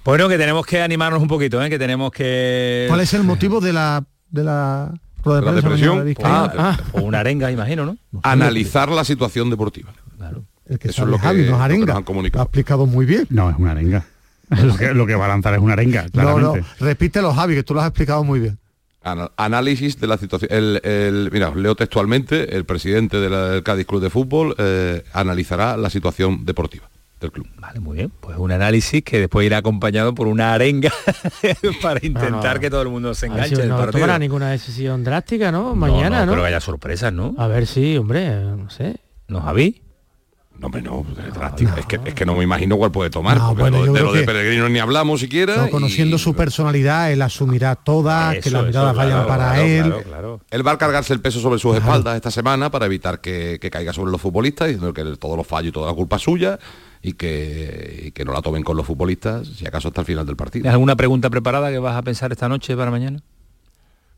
[0.04, 1.70] Bueno, que tenemos que animarnos un poquito, ¿eh?
[1.70, 2.86] que tenemos que...
[2.88, 4.92] ¿Cuál es el motivo de la de la
[5.24, 5.88] rueda de ¿La prensa depresión?
[5.98, 6.52] mañana de Vizcaíno?
[6.58, 7.96] Ah, o una arenga, imagino, ¿no?
[8.22, 9.92] Analizar la situación deportiva.
[10.16, 10.44] Claro.
[10.66, 11.86] el que eso es sabe lo que- Javi, lo que arenga.
[11.86, 12.42] nos han Lo comunicado.
[12.42, 13.26] ha explicado muy bien.
[13.30, 14.04] No, es una arenga.
[14.50, 16.68] lo, que, lo que va a lanzar es una arenga, No, no, claramente.
[16.80, 18.58] repítelo Javi, que tú lo has explicado muy bien.
[19.36, 20.50] Análisis de la situación.
[20.52, 25.76] El, el- mira, os leo textualmente, el presidente del Cádiz Club de Fútbol eh, analizará
[25.78, 26.90] la situación deportiva
[27.20, 27.46] del club.
[27.58, 28.12] Vale, muy bien.
[28.20, 30.90] Pues un análisis que después irá acompañado por una arenga
[31.82, 32.60] para intentar no.
[32.60, 34.00] que todo el mundo se enganche si del no partido.
[34.00, 35.70] tomará ninguna decisión drástica, ¿no?
[35.70, 36.32] No, Mañana, ¿no?
[36.32, 37.34] Pero que haya sorpresas, ¿no?
[37.38, 38.96] A ver si, hombre, no sé.
[39.28, 39.82] ¿No, Javi?
[40.58, 41.72] No, hombre, no, es drástico.
[41.78, 43.38] Es, que, es que no me imagino cuál puede tomar.
[43.38, 45.56] No, porque bueno, lo- yo de lo de que- Peregrino ni hablamos siquiera.
[45.56, 49.44] No, y- conociendo su personalidad, él asumirá todas, que Eso, las miradas vayan claro, para
[49.54, 49.82] claro, él.
[49.84, 50.40] claro, claro.
[50.50, 53.70] Él va a cargarse el peso sobre sus espaldas esta semana para evitar que, que
[53.70, 56.58] caiga sobre los futbolistas, diciendo que todos los fallos y toda la culpa es suya
[57.02, 60.36] y que, que no la tomen con los futbolistas, si acaso hasta el final del
[60.36, 60.62] partido.
[60.62, 63.22] ¿Tienes alguna pregunta preparada que vas a pensar esta noche para mañana?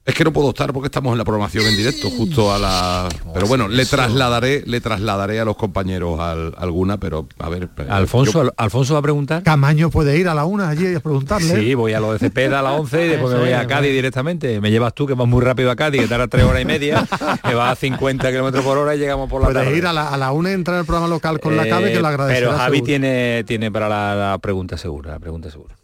[0.04, 3.08] Es que no puedo estar porque estamos en la programación en directo, justo a la.
[3.32, 7.68] Pero bueno, le trasladaré, le trasladaré a los compañeros al- alguna, pero a ver.
[7.78, 9.44] eh, Alfonso, yo- Alfonso va a preguntar.
[9.44, 11.54] Camaño puede ir a la una allí a preguntarle.
[11.54, 13.92] Sí, voy a lo de Cepeda a las 11 y después me voy a Cádiz
[13.92, 14.60] directamente.
[14.60, 17.06] Me llevas tú, que vas muy rápido a Cádiz, que tarda tres horas y media,
[17.46, 19.78] que vas a 50 kilómetros por hora y llegamos por la Puedes tarde.
[19.78, 21.92] ir a la, a la una y entrar al programa local con la Eh, cabe
[21.92, 22.48] que le agradecerá.
[22.48, 22.86] Pero Javi seguro.
[22.86, 25.76] tiene, tiene para la, la pregunta segura, la pregunta segura.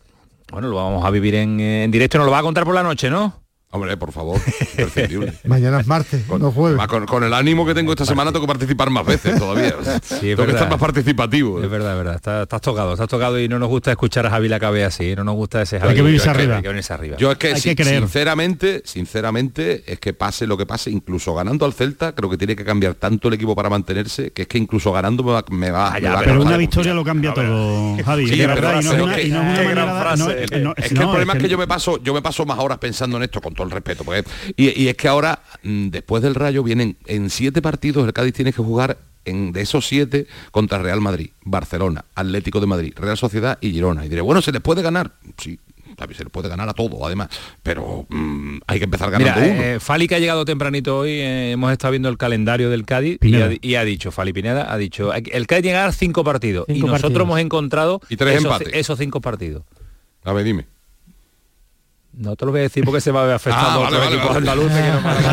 [0.50, 2.74] Bueno, lo vamos a vivir en, eh, en directo, nos lo va a contar por
[2.74, 3.46] la noche, ¿no?
[3.70, 4.40] Hombre, por favor,
[4.78, 5.34] imprescindible.
[5.44, 6.86] Mañana es martes, no jueves.
[6.86, 9.74] Con, con el ánimo que tengo esta semana tengo que participar más veces todavía.
[10.02, 11.62] Sí, es tengo que estar más participativo.
[11.62, 12.14] Es verdad, es verdad.
[12.16, 15.14] Está- Estás tocado, estás tocado y no nos gusta escuchar a Javi la cabe así,
[15.14, 15.90] no nos gusta ese Javi.
[15.90, 16.56] Hay que venirse Yo es arriba.
[16.56, 17.16] Hay que venirse arriba.
[17.18, 21.74] Yo es que, si- sinceramente, sinceramente, es que pase lo que pase, incluso ganando al
[21.74, 24.92] Celta, creo que tiene que cambiar tanto el equipo para mantenerse, que es que incluso
[24.92, 28.28] ganando me va, me va, me va a pero una victoria lo cambia todo, Javi.
[28.28, 30.46] Sí, de pero- verdad, y no es una, que- es frase.
[30.46, 33.16] que el problema es que, que- yo me paso yo me paso más horas pensando
[33.18, 34.24] en esto con todo el respeto porque-
[34.56, 38.32] y, y es que ahora mm, después del Rayo vienen en siete partidos el Cádiz
[38.32, 43.16] tiene que jugar en, de esos siete contra Real Madrid Barcelona Atlético de Madrid Real
[43.18, 45.58] Sociedad y Girona y diré bueno se les puede ganar sí
[45.96, 47.28] también se les puede ganar a todo además
[47.62, 51.10] pero mm, hay que empezar ganando Mira, uno eh, Fali que ha llegado tempranito hoy,
[51.10, 53.46] eh, hemos estado viendo el calendario del Cádiz y Pineda.
[53.48, 56.66] ha, y ha dicho, Fali Pineda ha dicho, el Cádiz tiene que ganar cinco partidos
[56.68, 57.22] y nosotros partidos.
[57.22, 58.68] hemos encontrado Y tres esos, empates.
[58.74, 59.64] esos cinco partidos.
[60.24, 60.66] a ver dime
[62.18, 63.96] No te lo voy a decir porque se va a ver afectado Ah, a vale,
[64.16, 65.24] otros vale, andaluces que no me van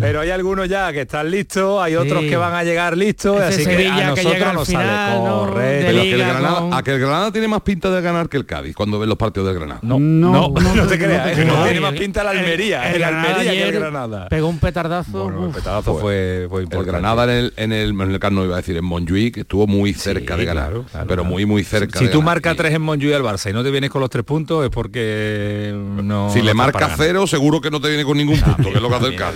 [0.00, 2.28] Pero hay algunos ya que están listos, hay otros Sí.
[2.28, 4.86] que van a llegar listos, Ese así que a que nosotros llega al nos final,
[4.86, 5.38] sale ¿no?
[5.40, 5.86] correcto.
[5.90, 8.36] Pero que el Granada, con- a que el Granada tiene más pinta de ganar que
[8.36, 9.80] el Cádiz cuando ven los partidos del Granada.
[9.82, 11.64] No, no, no, te creas, te eh, creas.
[11.64, 14.28] tiene más pinta la Almería, el, Granada Almería que el Granada.
[14.28, 15.28] Pegó un petardazo.
[15.28, 15.54] el uf.
[15.54, 16.84] petardazo fue, fue El.
[16.84, 19.92] Granada en el, en el, en el Nou, iba a decir, en Montjuic estuvo muy
[19.94, 20.66] cerca de ganar.
[20.70, 21.24] claro, claro, pero claro.
[21.24, 23.90] muy, muy cerca Si tú marcas tres en Montjuic al Barça y no te vienes
[23.90, 26.30] con los tres puntos es porque no...
[26.30, 26.98] Si no le estás marca para ganar.
[27.06, 29.16] cero, seguro que no te viene con ningún punto, que es lo que hace el
[29.16, 29.29] Cádiz.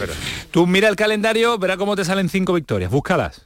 [0.51, 3.43] Tú mira el calendario, verá cómo te salen cinco victorias, búscalas.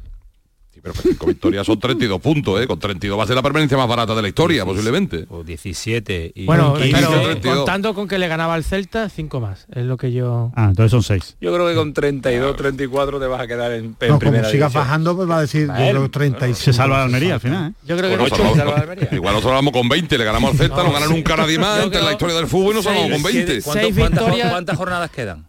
[0.72, 2.68] Sí, pero cinco victorias son 32 puntos, ¿eh?
[2.68, 5.26] Con 32 va a ser la permanencia más barata de la historia, posiblemente.
[5.28, 6.44] O 17 y...
[6.46, 7.56] Bueno, 15, pero 32.
[7.56, 9.66] contando con que le ganaba al Celta, cinco más.
[9.74, 10.52] Es lo que yo...
[10.54, 11.36] Ah, entonces son seis.
[11.40, 14.44] Yo creo que con 32, 34 te vas a quedar en, en No, como primera
[14.50, 14.84] sigas división.
[14.84, 16.64] bajando, pues va a decir, yo Bueno, creo 36.
[16.64, 17.74] Se salva la Almería al final, ¿eh?
[17.84, 20.76] Yo creo que Bueno, ocho- salvamos- igual nosotros vamos con 20, le ganamos al Celta,
[20.76, 21.12] no, No, gana sí.
[21.12, 23.62] nunca nadie más Yo entre la historia del fútbol y nos salvamos con 20.
[23.62, 25.47] ¿Cuánto- Seis cuántas, victorias- cuántas jornadas quedan?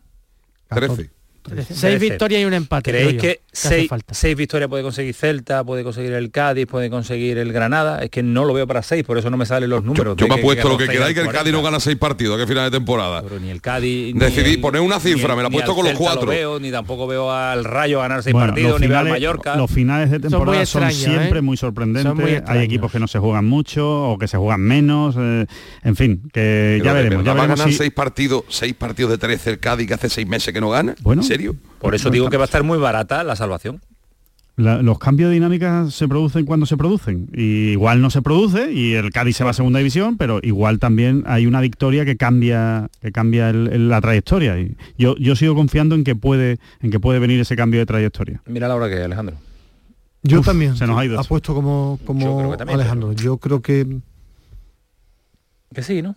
[0.72, 1.10] 13.
[1.72, 2.92] Seis victorias y un empate.
[2.92, 3.90] ¿Creéis yo, que seis,
[4.38, 8.04] victorias puede conseguir Celta, puede conseguir el Cádiz, puede conseguir el Granada?
[8.04, 10.16] Es que no lo veo para seis, por eso no me salen los números.
[10.18, 11.64] Yo me apuesto que lo que queráis que el Cádiz no 40.
[11.64, 13.22] gana seis partidos a que final de temporada.
[13.24, 14.14] Pero ni el Cádiz...
[14.14, 16.26] ni Decidí el- poner una cifra, ni- me la he puesto con los cuatro.
[16.26, 19.06] Lo veo, ni tampoco veo al Rayo ganar seis Bueno, partidos, los ni veo al
[19.06, 19.56] finales, Mallorca.
[19.56, 21.42] los finales de temporada son, extraños, siempre ¿eh?
[21.42, 22.16] muy Son sorprendentes.
[22.16, 25.16] muy Hay equipos que no se juegan mucho o que se juegan menos.
[25.18, 25.46] eh,
[25.84, 27.26] en fin, que Pero ya veremos.
[27.26, 30.28] Ya va a ganar seis partidos, seis partidos de 13 el Cádiz que hace seis
[30.28, 30.96] meses que no gana.
[31.02, 31.24] Bueno.
[31.30, 31.56] ¿En serio?
[31.80, 33.82] Por eso digo que va a estar muy barata la salvación.
[34.56, 37.30] La- los cambios de dinámica se producen cuando se producen.
[37.34, 40.80] Y igual no se produce y el Cádiz se va a segunda división, pero igual
[40.80, 44.60] también hay una victoria que cambia, que cambia el- el- la trayectoria.
[44.60, 47.86] Y yo, yo sigo confiando en que puede, en que puede venir ese cambio de
[47.86, 48.42] trayectoria.
[48.48, 49.36] Mira la hora que es, Alejandro.
[50.24, 50.76] Yo Uf, también.
[50.76, 51.26] se nos ha ido esto.
[51.26, 53.14] Apuesto como, como Yo también, Alejandro.
[53.14, 53.86] Yo creo que
[55.74, 56.16] Que sí, ¿no?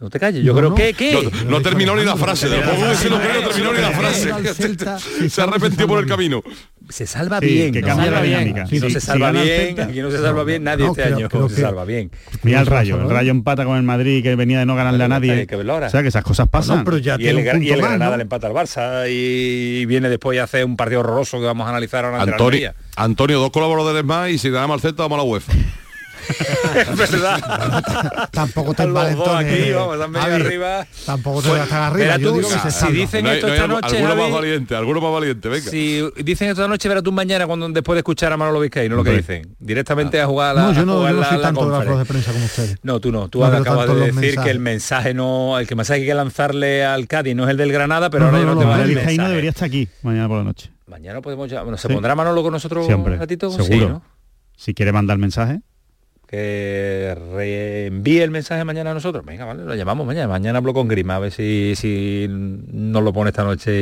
[0.00, 0.44] No te calles.
[0.44, 0.74] Yo No, creo no.
[0.76, 0.92] que...
[0.92, 1.12] ¿qué?
[1.44, 2.48] No, no terminó ni la frase.
[2.48, 5.28] De lo poco que se lo no terminó ni la frase.
[5.30, 6.42] Se arrepentió por el camino.
[6.90, 7.72] Se salva Sí, bien.
[7.72, 7.86] que ¿no?
[7.86, 8.64] cambia la dinámica.
[8.64, 11.02] Aquí no Sí, se salva bien, Celta- aquí no se salva bien nadie no, este
[11.04, 11.28] creo- año.
[11.30, 12.10] creo se que- salva bien.
[12.42, 13.08] Mira el Rayo, el.
[13.08, 15.46] Rayo empata con el Madrid que venía de no ganarle a Hay nadie.
[15.46, 15.86] que verlo ahora.
[15.86, 16.78] O sea que esas cosas pasan.
[16.78, 18.16] No, pero ya Y tiene el, un Gra- y el más, Granada ¿no?
[18.18, 21.70] le empata al Barça y viene después y hace un partido horroroso que vamos a
[21.70, 22.20] analizar ahora
[22.96, 25.52] Antonio, dos colaboradores más y si ganamos al Celta vamos a la UEFA.
[26.76, 28.28] Es verdad.
[28.32, 30.42] Tampoco dos envalentones, aquí, vamos, están medio Javi.
[30.44, 30.86] arriba.
[31.06, 31.98] Tampoco te vas tan arriba.
[32.04, 32.94] Verá Yo tú, digo que se si salva.
[32.94, 35.70] dicen No esto no esta noche, alguno más valiente, alguno más valiente, venga.
[35.70, 39.04] si dicen esta noche, verá tú mañana cuando después de escuchar a Manolo Vizcaíno lo
[39.04, 39.54] que dicen.
[39.58, 41.70] Directamente a jugar a la, No, yo a no, yo no la- soy la tanto
[41.70, 42.76] de ruedas de prensa como ustedes.
[42.82, 43.28] No, tú no.
[43.28, 47.06] Tú acabas de decir que el mensaje no, el que mensaje hay que lanzarle al
[47.06, 49.28] Cádiz no es el del Granada, pero ahora no, ya no, te va el mensaje.
[49.28, 50.70] debería estar aquí mañana por la noche.
[50.86, 51.94] Mañana podemos ya, bueno, se Sí.
[51.94, 53.14] pondrá Manolo con nosotros Siempre.
[53.14, 53.66] un ratito, seguro.
[53.66, 54.02] Sí, ¿no?
[54.56, 55.60] Si quiere mandar mensaje.
[56.34, 59.24] Que reenvíe el mensaje mañana a nosotros.
[59.24, 60.28] Venga, vale, lo llamamos mañana.
[60.28, 63.72] Mañana hablo con Grima, a ver si, si nos lo pone esta noche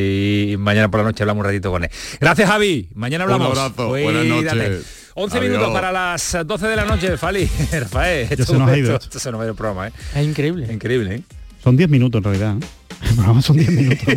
[0.52, 1.90] y mañana por la noche hablamos un ratito con él.
[2.20, 2.88] Gracias, Javi.
[2.94, 3.52] Mañana hablamos.
[3.52, 3.88] Un abrazo.
[3.88, 4.86] Buenas noches.
[5.14, 5.50] 11 Adiós.
[5.50, 7.48] minutos para las 12 de la noche, Fali.
[7.72, 8.92] Rafael, esto, se nos ha ido.
[8.94, 9.92] esto- esto se nos va a ir el programa, ¿eh?
[10.14, 10.72] Es increíble.
[10.72, 11.22] Increíble, ¿eh?
[11.62, 12.54] Son 10 minutos en realidad.
[12.54, 12.66] ¿no?
[13.08, 14.14] El programa son 10 minutos.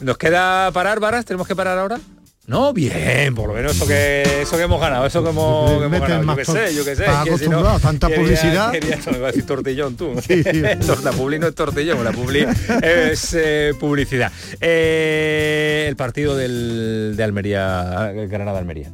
[0.00, 1.24] ¿Nos queda parar, Varas?
[1.24, 1.98] ¿Tenemos que parar ahora?
[2.46, 5.84] No, bien, por lo menos eso que eso que hemos ganado, eso que hemos, que
[5.84, 6.36] hemos ganado.
[6.36, 7.04] Yo tor- sé, yo qué sé.
[7.04, 8.72] Estás que si no, acostumbrado tanta quería- publicidad.
[8.72, 10.14] quería- no, me iba a decir tortillón tú.
[10.26, 10.60] Sí, sí.
[11.04, 12.46] la publi no es tortillón, la publi
[12.82, 14.32] es eh, publicidad.
[14.60, 18.90] Eh, el partido del, de Almería, Granada-Almería.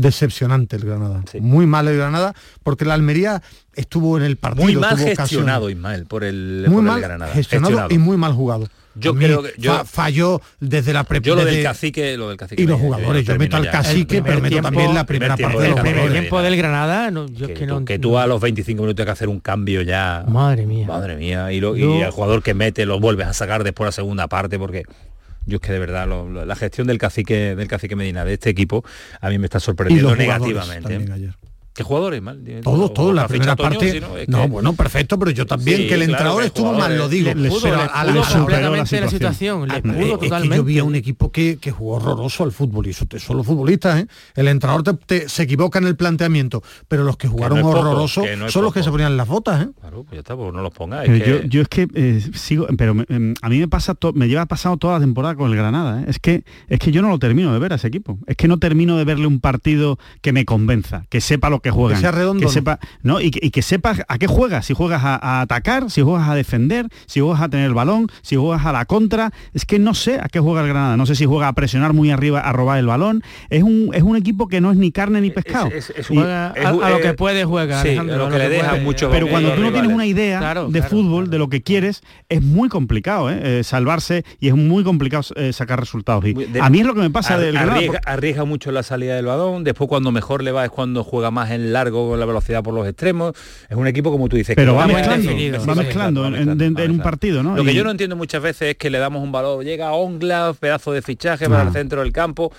[0.00, 1.22] Decepcionante el Granada.
[1.40, 3.42] Muy mal el Granada, porque la Almería
[3.74, 4.64] estuvo en el partido.
[4.64, 5.70] Muy mal tuvo gestionado.
[5.70, 7.32] Ismael, por el, Muy por el mal Granada.
[7.32, 8.68] gestionado, y muy mal jugado.
[8.96, 12.36] Yo creo que- yo- fa- falló desde la pre Yo lo del cacique, lo del
[12.36, 12.60] cacique.
[12.60, 13.22] y los jugadores.
[13.24, 15.56] Yo termino meto al cacique, El pero primer meto tiempo- también la primer primera parte
[15.58, 16.04] de del jugadores.
[16.06, 17.84] El tiempo del Granada, no, yo es que no...
[17.84, 20.24] que tú a los 25 minutos hay que hacer un cambio ya.
[20.26, 20.86] Madre mía.
[20.88, 21.52] Madre mía.
[21.52, 24.26] Y, lo, y Yo- el jugador que mete lo vuelves a sacar después la segunda
[24.26, 24.82] parte porque
[25.46, 28.34] yo es que de verdad lo- lo- la gestión del cacique del cacique Medina de
[28.34, 28.84] este equipo
[29.20, 31.12] a mí me está sorprendiendo negativamente.
[31.12, 31.34] ayer.
[31.72, 32.42] ¿Qué jugadores mal?
[32.64, 34.00] Todos, o- todos, la primera parte.
[34.00, 37.08] no, que- bueno, perfecto, pero yo también Sí, que el claro, que estuvo mal, lo
[37.08, 37.32] digo.
[37.32, 40.26] Le pudo, pero a la- pudo le superó completamente la situación, le pudo es que
[40.26, 40.56] totalmente.
[40.56, 43.36] yo vi a un equipo que, que jugó horroroso al fútbol y eso te- son
[43.36, 44.06] los futbolistas, ¿eh?
[44.34, 47.78] El entrenador te- te- se equivoca en el planteamiento, pero los que jugaron no poco,
[47.78, 49.68] horroroso que no es son los que se ponían las botas, ¿eh?
[49.80, 51.08] Claro, pues ya está, pues no los pongáis.
[51.08, 54.12] Pero yo, yo es que eh, sigo, pero me- em, a mí me pasa to-
[54.12, 56.02] me lleva pasado toda la temporada con el Granada.
[56.02, 56.06] ¿eh?
[56.08, 58.18] Es que es que yo no lo termino de ver a ese equipo.
[58.26, 61.70] Es que no termino de verle un partido que me convenza, que sepa lo que
[61.70, 62.50] juegan, sea redondo, que ¿no?
[62.52, 64.66] sepa, no y que, y que sepa a qué juegas.
[64.66, 68.06] Si juegas a, a atacar, si juegas a defender, si juegas a tener el balón,
[68.22, 69.32] si juegas a la contra.
[69.54, 70.96] Es que no sé a qué juega el Granada.
[70.96, 73.22] No sé si juega a presionar muy arriba, a robar el balón.
[73.48, 75.68] Es un es un equipo que no es ni carne ni pescado.
[75.68, 78.38] es- es Y- Juega a, a lo que puede juega, sí, Alejandro, a lo que
[78.38, 78.82] le dejan puede.
[78.84, 81.62] mucho pero cuando tú no tienes una idea Claro, de claro, fútbol, de lo que
[81.62, 83.60] quieres, es muy complicado ¿eh?
[83.60, 86.24] Eh, salvarse y es muy complicado eh, sacar resultados.
[86.26, 87.74] Y De- a mí es lo que me pasa ar- del Granada.
[87.76, 91.30] arriesga, arriesga mucho la salida del balón, después cuando mejor le va es cuando juega
[91.30, 93.34] más en largo con la velocidad por los extremos.
[93.68, 94.56] Es un equipo como tú dices.
[94.56, 95.30] Pero que va mezclando,
[95.68, 97.56] va mezclando en- un partido, ¿no?
[97.56, 99.92] Lo que Y- yo no entiendo muchas veces es que le damos un valor, llega
[99.92, 102.52] Ongla, pedazo de fichaje para el centro del campo.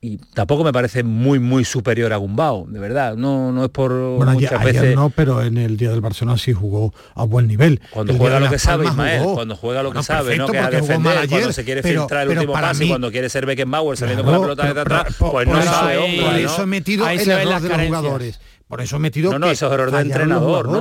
[0.00, 3.16] Y tampoco me parece muy, muy superior a Gumbao, de verdad.
[3.16, 4.94] No, no es por Bueno, ayer, muchas ayer veces.
[4.96, 7.80] no, pero en el día del Barcelona sí jugó a buen nivel.
[7.90, 9.34] Cuando El juega de lo que sabe, Ismael, jugó.
[9.34, 11.64] cuando juega lo que Bueno, sabe, perfecto, no que es a defender, cuando ayer, se
[11.64, 14.54] quiere pero- filtrar el último pase, mí- cuando quiere ser Beckenbauer saliendo Claro, con la
[14.54, 17.28] pelota pero- desde atrás, pues por no eso- sabe Por eso he metido Ahí el
[17.30, 18.40] error las de los jugadores.
[18.68, 20.80] Por eso he metido No, no, que eso es error de entrenador, ¿no?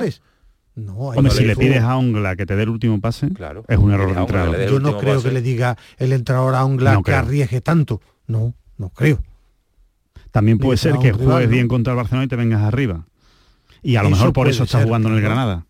[0.75, 3.63] No, Hombre, si le pides a Ongla que te dé el último pase, Claro.
[3.67, 4.69] es un error de entrenador.
[4.69, 5.29] Yo no creo pase.
[5.29, 7.17] que le diga el entrenador a Ongla No que creo.
[7.17, 7.99] arriesgue tanto.
[8.27, 9.19] No, no creo.
[10.31, 11.53] También puede ser a que rival, juegues ¿no?
[11.53, 13.05] bien contra el Barcelona y te vengas arriba.
[13.81, 15.21] Y a lo Eso mejor por eso está ser, jugando en el.
[15.21, 15.65] Granada.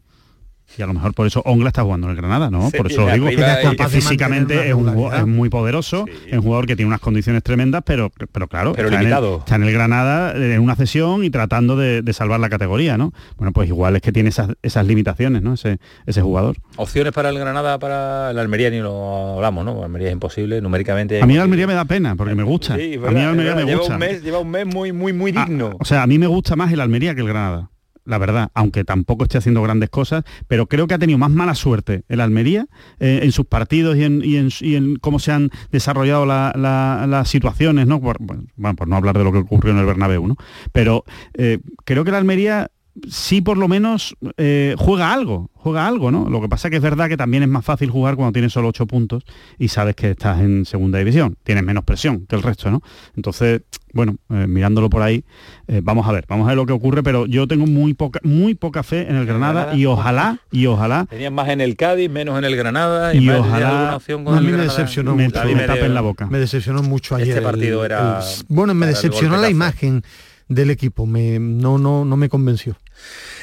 [0.78, 2.70] Y a lo mejor por eso Ongla está jugando en el Granada, ¿no?
[2.70, 3.28] Por eso lo digo.
[3.28, 6.76] arriba que y- capaz de físicamente es, un, es muy poderoso, es un jugador que
[6.76, 9.40] tiene unas condiciones tremendas, pero, pero claro, Pero está, en el, limitado.
[9.40, 13.14] está en el Granada en una cesión y tratando de, de salvar la categoría, ¿no?
[13.38, 15.54] Bueno, pues igual es que tiene esas, esas limitaciones, ¿no?
[15.56, 16.58] Ese, ese jugador.
[16.76, 19.84] Opciones para el Granada, para el Almería ni lo hablamos, ¿no?
[19.84, 21.22] Almería es imposible, numéricamente.
[21.22, 22.76] A mí el Almería me da pena porque me gusta.
[22.76, 23.94] Sí, a mí el Almería verdad, me lleva gusta.
[23.94, 25.76] un mes, lleva un mes muy, muy, muy Ah, digno.
[25.80, 27.72] o sea, a mí me gusta más el Almería que el Granada.
[28.08, 31.54] La verdad, aunque tampoco esté haciendo grandes cosas, pero creo que ha tenido más mala
[31.56, 32.68] suerte el Almería
[33.00, 37.28] eh, en sus partidos y en, y en- cómo se han desarrollado la- la- las
[37.30, 38.00] situaciones, ¿no?
[38.02, 38.46] Por, bueno,
[38.76, 40.36] por no hablar de lo que ocurrió en el Bernabéu, ¿no?
[40.72, 41.04] Pero
[41.34, 42.72] eh, creo que el Almería
[43.10, 46.30] sí por lo menos eh, juega algo, juega algo, ¿no?
[46.30, 48.70] Lo que pasa que es verdad que también es más fácil jugar cuando tienes solo
[48.70, 49.24] ocho puntos
[49.58, 52.82] y sabes que estás en segunda división, tienes menos presión que el resto, ¿no?
[53.16, 53.62] Entonces,
[53.94, 55.24] bueno, eh, mirándolo por ahí,
[55.68, 58.20] eh, vamos a ver, vamos a ver lo que ocurre, pero yo tengo muy poca,
[58.24, 59.78] muy poca fe en el Granada, Granada?
[59.78, 63.14] y ojalá, y ojalá Tenían más en el Cádiz, menos en el Granada.
[63.14, 65.44] Y más, ¿tenía ojalá- alguna opción con No, a el mí me decepcionó me, mucho.
[65.46, 66.28] Me tapen la boca.
[66.28, 67.30] Me decepcionó mucho ayer.
[67.30, 70.04] Este el- partido era el- bueno, me decepcionó la imagen
[70.48, 71.06] del equipo.
[71.06, 72.78] Me, no, no, no me convenció.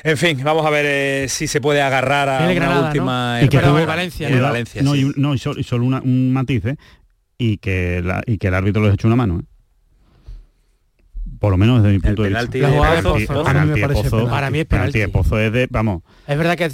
[0.02, 3.38] En fin, vamos a ver eh, si se puede agarrar a una Granada, última...
[3.40, 3.44] ¿no?
[3.46, 4.42] Y que tuvo- Valencia, el ¿no?
[4.42, 5.00] Valencia, no, sí.
[5.00, 6.76] y, un- no, y solo, y solo una- un matiz, ¿eh?
[7.38, 9.40] y, que la- y que el árbitro les echó una mano.
[9.40, 9.44] ¿eh?
[11.40, 12.46] Por lo menos desde mi punto de vista.
[12.50, 13.26] penalti La de Pozo.
[13.26, 13.44] Pozo-.
[14.30, 15.28] Para mí es penalti de penalti.
[15.28, 16.70] Pozo es de, vamos, Es verdad que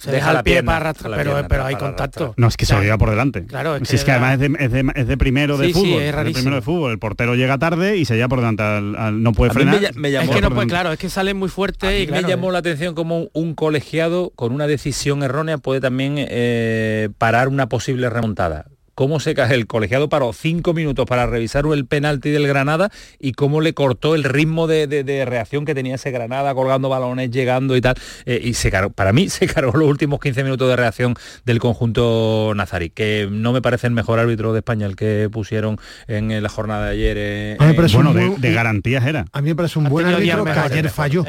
[0.00, 2.24] se Deja deja, la el pie pierna, para arrastrar, pero, pierna pero hay contacto.
[2.24, 2.34] arrastrar.
[2.36, 3.44] No, es que se lo lleva por delante.
[3.44, 5.66] Claro, es si que es que además es de, es de- es de primero de
[5.66, 6.02] Sí, sí, fútbol.
[6.02, 6.92] es de primero de fútbol.
[6.92, 8.62] El portero llega tarde y se lleva por delante.
[8.62, 9.92] al- al- no puede A mí me frenar.
[9.92, 11.96] lla- me llamó- Es que no puede, claro, es que sale muy fuerte A mí
[11.98, 12.52] y claro, me llamó eh.
[12.54, 18.08] la atención como un colegiado con una decisión errónea puede también eh, parar una posible
[18.10, 18.66] remontada.
[19.00, 23.32] Cómo se cae el colegiado paró cinco minutos para revisar el penalti del Granada y
[23.32, 27.30] cómo le cortó el ritmo de, de- de reacción que tenía ese Granada colgando balones,
[27.30, 27.94] llegando y tal.
[28.26, 31.14] eh, y se cargó, para mí se cargó los últimos 15 minutos de reacción
[31.46, 35.78] del conjunto nazarí, que no me parece el mejor árbitro de España el que pusieron
[36.06, 37.16] en eh, la jornada de ayer.
[37.18, 39.24] eh, A mí me parece Bueno, un de, buen- de garantías era.
[39.32, 41.24] A mí me parece un buen árbitro que ayer falló.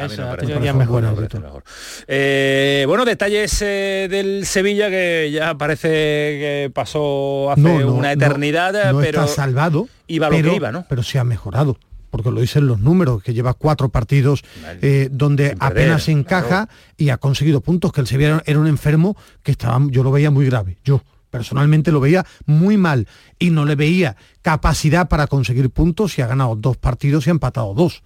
[2.87, 8.91] Bueno, detalles eh, del Sevilla que ya parece que pasó hace No, no, una eternidad,
[8.91, 10.85] no pero está salvado, iba lo que pero, iba, ¿no?
[10.89, 11.77] pero se ha mejorado.
[12.09, 14.43] Porque lo dicen los números, que lleva cuatro partidos
[14.81, 18.67] eh, donde apenas se encaja y ha conseguido puntos, que el Sevilla era- era un
[18.67, 20.77] enfermo que estaba, yo lo veía muy grave.
[20.83, 23.07] Yo personalmente lo veía muy mal
[23.39, 27.31] y no le veía capacidad para conseguir puntos y ha ganado dos partidos y ha
[27.31, 28.03] empatado dos.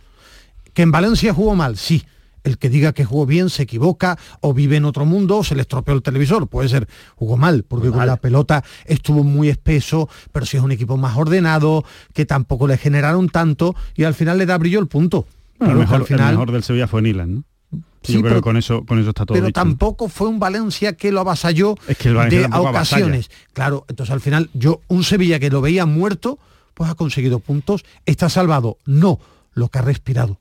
[0.76, 2.04] Que en Valencia jugó mal, sí.
[2.46, 5.56] El que diga que jugó bien se equivoca o vive en otro mundo o se
[5.56, 6.48] le estropeó el televisor.
[6.48, 6.88] Puede ser,
[7.18, 11.18] jugó mal, porque con la pelota estuvo muy espeso, pero si es un equipo más
[11.18, 11.84] ordenado,
[12.14, 15.26] que tampoco le generaron tanto y al final le da brillo el punto.
[15.60, 17.44] Bueno, el, mejor, al final, el mejor del Sevilla fue Nilan, ¿no?
[18.04, 19.54] Sí, Yo creo pero- que con eso, con eso está todo pero dicho.
[19.60, 22.70] tampoco fue un Valencia que lo avasalló Es que de avasalla.
[22.70, 23.32] ocasiones.
[23.54, 26.38] Claro, entonces al final yo, un Sevilla que lo veía muerto,
[26.76, 28.78] pues ha conseguido puntos, está salvado.
[28.86, 29.20] No,
[29.56, 30.38] lo que ha respirado.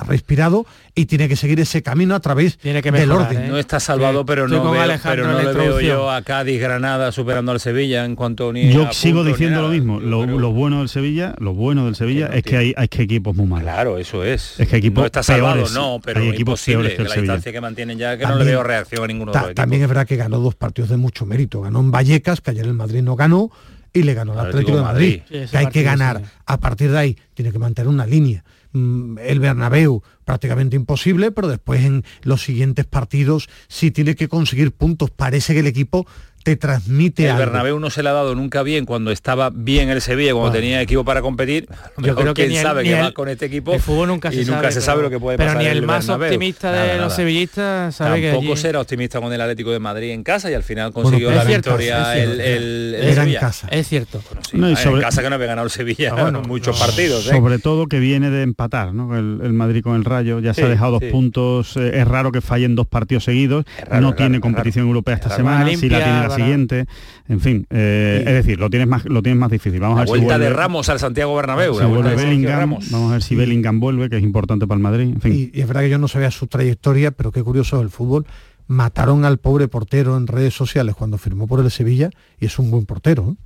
[0.00, 3.42] Ha respirado y tiene que seguir ese camino a través Tiene que del mejorar, orden.
[3.46, 3.48] ¿eh?
[3.48, 6.60] No está salvado, Sí, pero estoy no, veo, pero no le veo yo a Cádiz,
[6.60, 9.66] Granada superando al Sevilla en cuanto ni Yo a sigo diciendo nada.
[9.66, 9.98] lo mismo.
[9.98, 13.34] Lo, bueno del Sevilla, lo bueno del Sevilla no es que hay, hay que equipos
[13.34, 13.64] muy malos.
[13.64, 14.60] Claro, eso es.
[14.60, 17.14] Es que equipos no está salvado, peores, no, pero hay equipos peores que el la
[17.14, 17.32] Sevilla.
[17.32, 19.82] distancia que mantienen ya que no También- le veo reacción a ninguno de los también
[19.82, 21.60] es verdad que ganó dos partidos de mucho mérito.
[21.60, 23.50] Ganó en Vallecas, que ayer el Madrid no ganó,
[23.92, 25.20] y le ganó al Atlético de Madrid.
[25.28, 26.18] Sí, que hay que ganar.
[26.18, 26.24] sí.
[26.46, 28.44] A partir de ahí tiene que mantener una línea.
[28.72, 34.72] Mm, El Bernabéu prácticamente imposible, pero después en los siguientes partidos sí tiene que conseguir
[34.72, 35.10] puntos.
[35.10, 36.06] Parece que el equipo
[36.42, 37.40] te transmite el algo.
[37.40, 40.60] Bernabéu no se le ha dado nunca bien cuando estaba bien el Sevilla, cuando Bueno.
[40.62, 41.68] tenía equipo para competir.
[41.98, 44.08] Yo creo que quién el- sabe ni que el- va con este equipo el fútbol
[44.08, 45.82] nunca se y nunca sabe, se sabe pero- lo que puede pero pasar ni el
[45.82, 46.28] más Bernabéu.
[46.28, 49.78] optimista de Nada, los sevillistas sabe que Tampoco allí- será optimista con el Atlético de
[49.78, 52.42] Madrid en casa y al final consiguió la cierto, victoria es el, cierto.
[52.44, 53.68] el, el Era en casa.
[53.70, 56.12] es cierto Bueno, sí, No, y en sobre- casa que no había ganado el Sevilla
[56.16, 56.86] Ah, bueno, muchos no.
[56.86, 57.26] partidos.
[57.26, 57.30] ¿eh?
[57.30, 59.16] Sobre todo que viene de empatar, ¿no?
[59.16, 61.76] El, el Madrid con el Rayo ya se Sí, ha dejado dos puntos.
[61.76, 63.64] eh, es raro que fallen dos partidos seguidos.
[64.00, 65.68] no tiene competición europea esta semana.
[65.76, 66.86] Si la tiene la siguiente.
[67.28, 69.80] En fin, eh, es decir, lo tienes más, lo tienes más difícil.
[69.80, 71.74] Vamos La a ver vuelta si vuelve, de Ramos al Santiago Bernabéu.
[71.78, 72.58] si vuelve Bellingham.
[72.60, 72.90] Ramos.
[72.90, 75.04] Vamos a ver si Bellingham vuelve, que es importante para el Madrid.
[75.14, 75.32] En fin.
[75.52, 78.26] Y, y es verdad que yo no sabía su trayectoria, pero qué curioso el fútbol.
[78.66, 82.70] Mataron al pobre portero en redes sociales cuando firmó por el Sevilla y es un
[82.70, 83.30] buen portero.
[83.38, 83.42] ¿eh?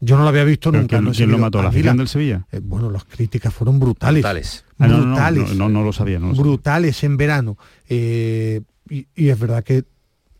[0.00, 0.96] Yo no lo había visto Pero nunca.
[0.96, 1.62] ¿quién, no quién lo mató?
[1.62, 2.46] ¿La afición del Sevilla?
[2.52, 4.22] Eh, bueno, las críticas fueron brutales.
[4.22, 4.64] Brutales.
[4.78, 5.48] Ah, no, no, no, brutales.
[5.50, 6.18] no, no, no lo sabía.
[6.18, 6.42] No lo sabía.
[6.50, 7.56] brutales en verano.
[7.88, 8.60] Eh,
[8.90, 9.84] y, y es verdad que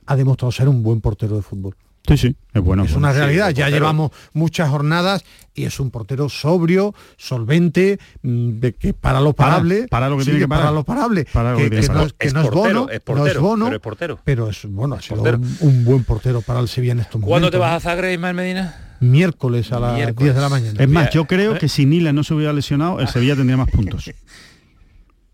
[0.06, 1.74] ha demostrado ser un buen portero de fútbol.
[2.08, 2.84] Sí, sí, es bueno.
[2.84, 3.48] es una realidad.
[3.48, 3.76] sí, ya portero.
[3.84, 5.24] llevamos muchas jornadas
[5.56, 9.88] y es un portero sobrio, solvente, mm, de que para lo Para, parable.
[9.88, 10.66] para lo que sí, tiene que parar.
[10.66, 11.26] para lo parable.
[11.32, 13.40] Para lo que no, es- que Es no es portero, bono, es no es portero,
[13.42, 14.18] bono, pero es portero.
[14.22, 15.38] pero es bueno, ha sido portero.
[15.38, 17.28] un, un buen portero para el Sevilla en estos momentos.
[17.30, 17.80] ¿Cuándo te vas a.
[17.80, 18.96] Zagreb, Ismael Medina?
[19.00, 20.22] Miércoles a las Miércoles.
[20.24, 20.82] 10 de la mañana.
[20.82, 23.68] Es más, yo creo que si Nila no se hubiera lesionado, el Sevilla tendría más
[23.70, 24.10] puntos.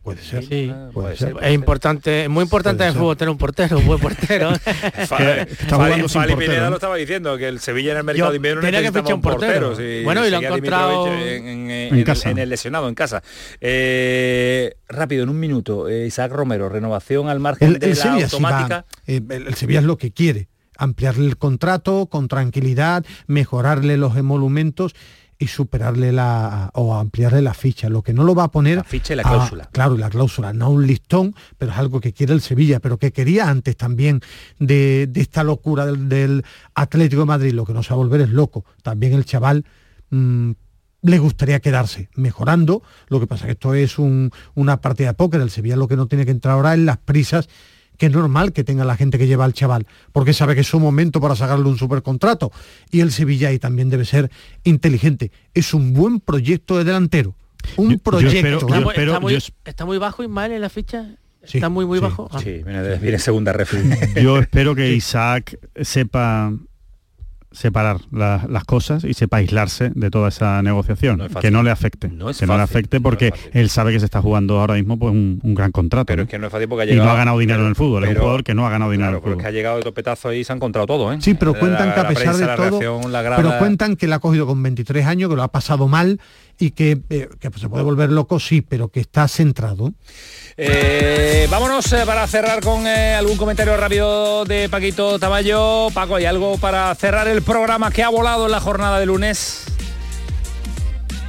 [0.03, 0.45] Puede ser.
[0.45, 0.73] Sí.
[0.93, 1.35] Puede ser.
[1.35, 1.45] ser.
[1.45, 4.51] es importante es muy importante en el fútbol tener un portero un buen portero
[5.09, 6.71] Fali, Pineda ¿no?
[6.71, 9.15] lo estaba diciendo, que el Sevilla en el mercado Yo de invierno tenía que fichar
[9.15, 9.75] un portero.
[10.05, 12.31] Bueno, y lo ha encontrado en, en- en en- casa.
[12.31, 13.23] en el lesionado, en casa.
[13.61, 18.03] Eh, rápido, en un minuto, eh, Isaac Romero, renovación al margen El, de el la
[18.03, 18.85] Sevilla va, automática.
[19.07, 24.17] eh, el, el Sevilla es lo que quiere, ampliarle el contrato con tranquilidad, mejorarle los
[24.17, 24.95] emolumentos
[25.39, 27.89] y superarle la o ampliarle la ficha.
[27.89, 29.69] Lo que no lo va a poner La ficha y la a- cláusula.
[29.73, 32.97] claro, y la cláusula, no un listón, pero es algo que quiere el Sevilla, pero
[32.99, 34.21] que quería antes también
[34.61, 37.53] de, de esta locura del, del Atlético de Madrid.
[37.55, 38.65] Lo que no se va a volver es loco.
[38.83, 39.65] También el chaval
[40.11, 40.53] mm,
[41.03, 42.83] le gustaría quedarse mejorando.
[43.09, 45.41] Lo que pasa que esto es un- una partida de póker.
[45.41, 47.49] El Sevilla lo que no tiene que entrar ahora en las prisas
[47.99, 50.67] que es normal que tenga la gente que lleva al chaval, porque sabe que es
[50.67, 52.51] su momento para sacarle un supercontrato.
[52.91, 54.31] Y el Sevilla ahí también debe ser
[54.65, 55.31] inteligente.
[55.55, 57.35] Es un buen proyecto de delantero.
[57.77, 58.37] Un Yo- yo proyecto.
[58.37, 60.69] espero- está, yo muy, espero- está muy- yo es- está muy bajo Ismael en la
[60.69, 61.15] ficha
[61.45, 62.39] Sí, está muy muy sí, bajo Ah.
[62.41, 63.77] Sí, viene, viene segunda refi.
[64.23, 66.53] Yo espero que Isaac sepa
[67.53, 71.49] separar la- las cosas y sepa aislarse de toda esa negociación, No es fácil.
[71.49, 74.07] que no le afecte, No es que no le afecte porque él sabe que se
[74.07, 76.69] está jugando ahora mismo pues un, un gran contrato Pero es que no es fácil
[76.69, 78.55] porque ha y no ha ganado dinero en el fútbol, es un pero- jugador que
[78.55, 79.57] no ha ganado dinero Claro, en pero el es que ha fútbol.
[79.57, 81.19] llegado de topetazo y se ha encontrado todo, ¿eh?
[81.21, 83.59] Sí, pero La- cuentan que a la pesar prensa, de la todo, reacción, la pero
[83.59, 86.21] cuentan que le ha cogido con 23 años, que lo ha pasado mal
[86.63, 89.93] y que, eh, que se puede volver loco, sí, pero que está centrado.
[90.57, 95.89] Eh, vámonos eh, para cerrar con eh, algún comentario rápido de Paquito Tamayo.
[95.93, 99.65] Paco, ¿hay algo para cerrar el programa que ha volado en la jornada de lunes?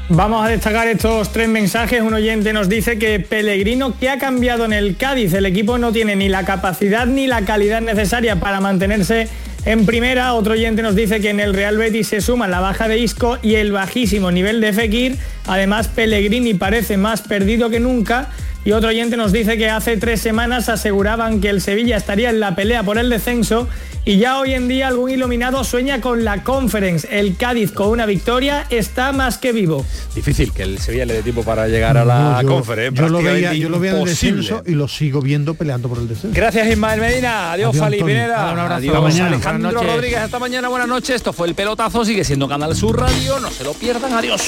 [0.10, 2.04] Vamos a destacar estos tres mensajes.
[2.04, 5.34] Un oyente nos dice que Pellegrino, ¿qué ha cambiado en el Cádiz?
[5.34, 9.30] El equipo no tiene ni la capacidad ni la calidad necesaria para mantenerse
[9.66, 10.34] en primera.
[10.34, 13.38] Otro oyente nos dice que en el Real Betis se suma la baja de Isco
[13.42, 15.18] y el bajísimo nivel de Fekir.
[15.48, 18.30] Además, Pellegrini parece más perdido que nunca
[18.66, 22.40] y otro oyente nos dice que hace tres semanas aseguraban que el Sevilla estaría en
[22.40, 23.68] la pelea por el descenso
[24.06, 27.08] y ya hoy en día algún iluminado sueña con la Conference.
[27.12, 29.86] El Cádiz con una victoria está más que vivo.
[30.14, 33.02] Difícil que el Sevilla le dé tiempo para llegar a la yo, Conference.
[33.02, 36.00] Yo lo veía, yo lo veía en el descenso y lo sigo viendo peleando por
[36.00, 36.36] el descenso.
[36.36, 37.54] Gracias Ismael Medina.
[37.54, 38.04] Adiós, Adiós, Fali.
[38.04, 38.52] Pineda.
[38.52, 38.76] Un abrazo.
[38.76, 39.28] Adiós, Hasta mañana.
[39.28, 39.84] Alejandro.
[39.84, 40.20] Rodríguez.
[40.20, 40.68] Hasta mañana.
[40.70, 41.16] Buenas noches.
[41.16, 42.04] Esto fue el pelotazo.
[42.04, 43.40] Sigue siendo Canal Sur Radio.
[43.40, 44.14] No se lo pierdan.
[44.14, 44.42] Adiós.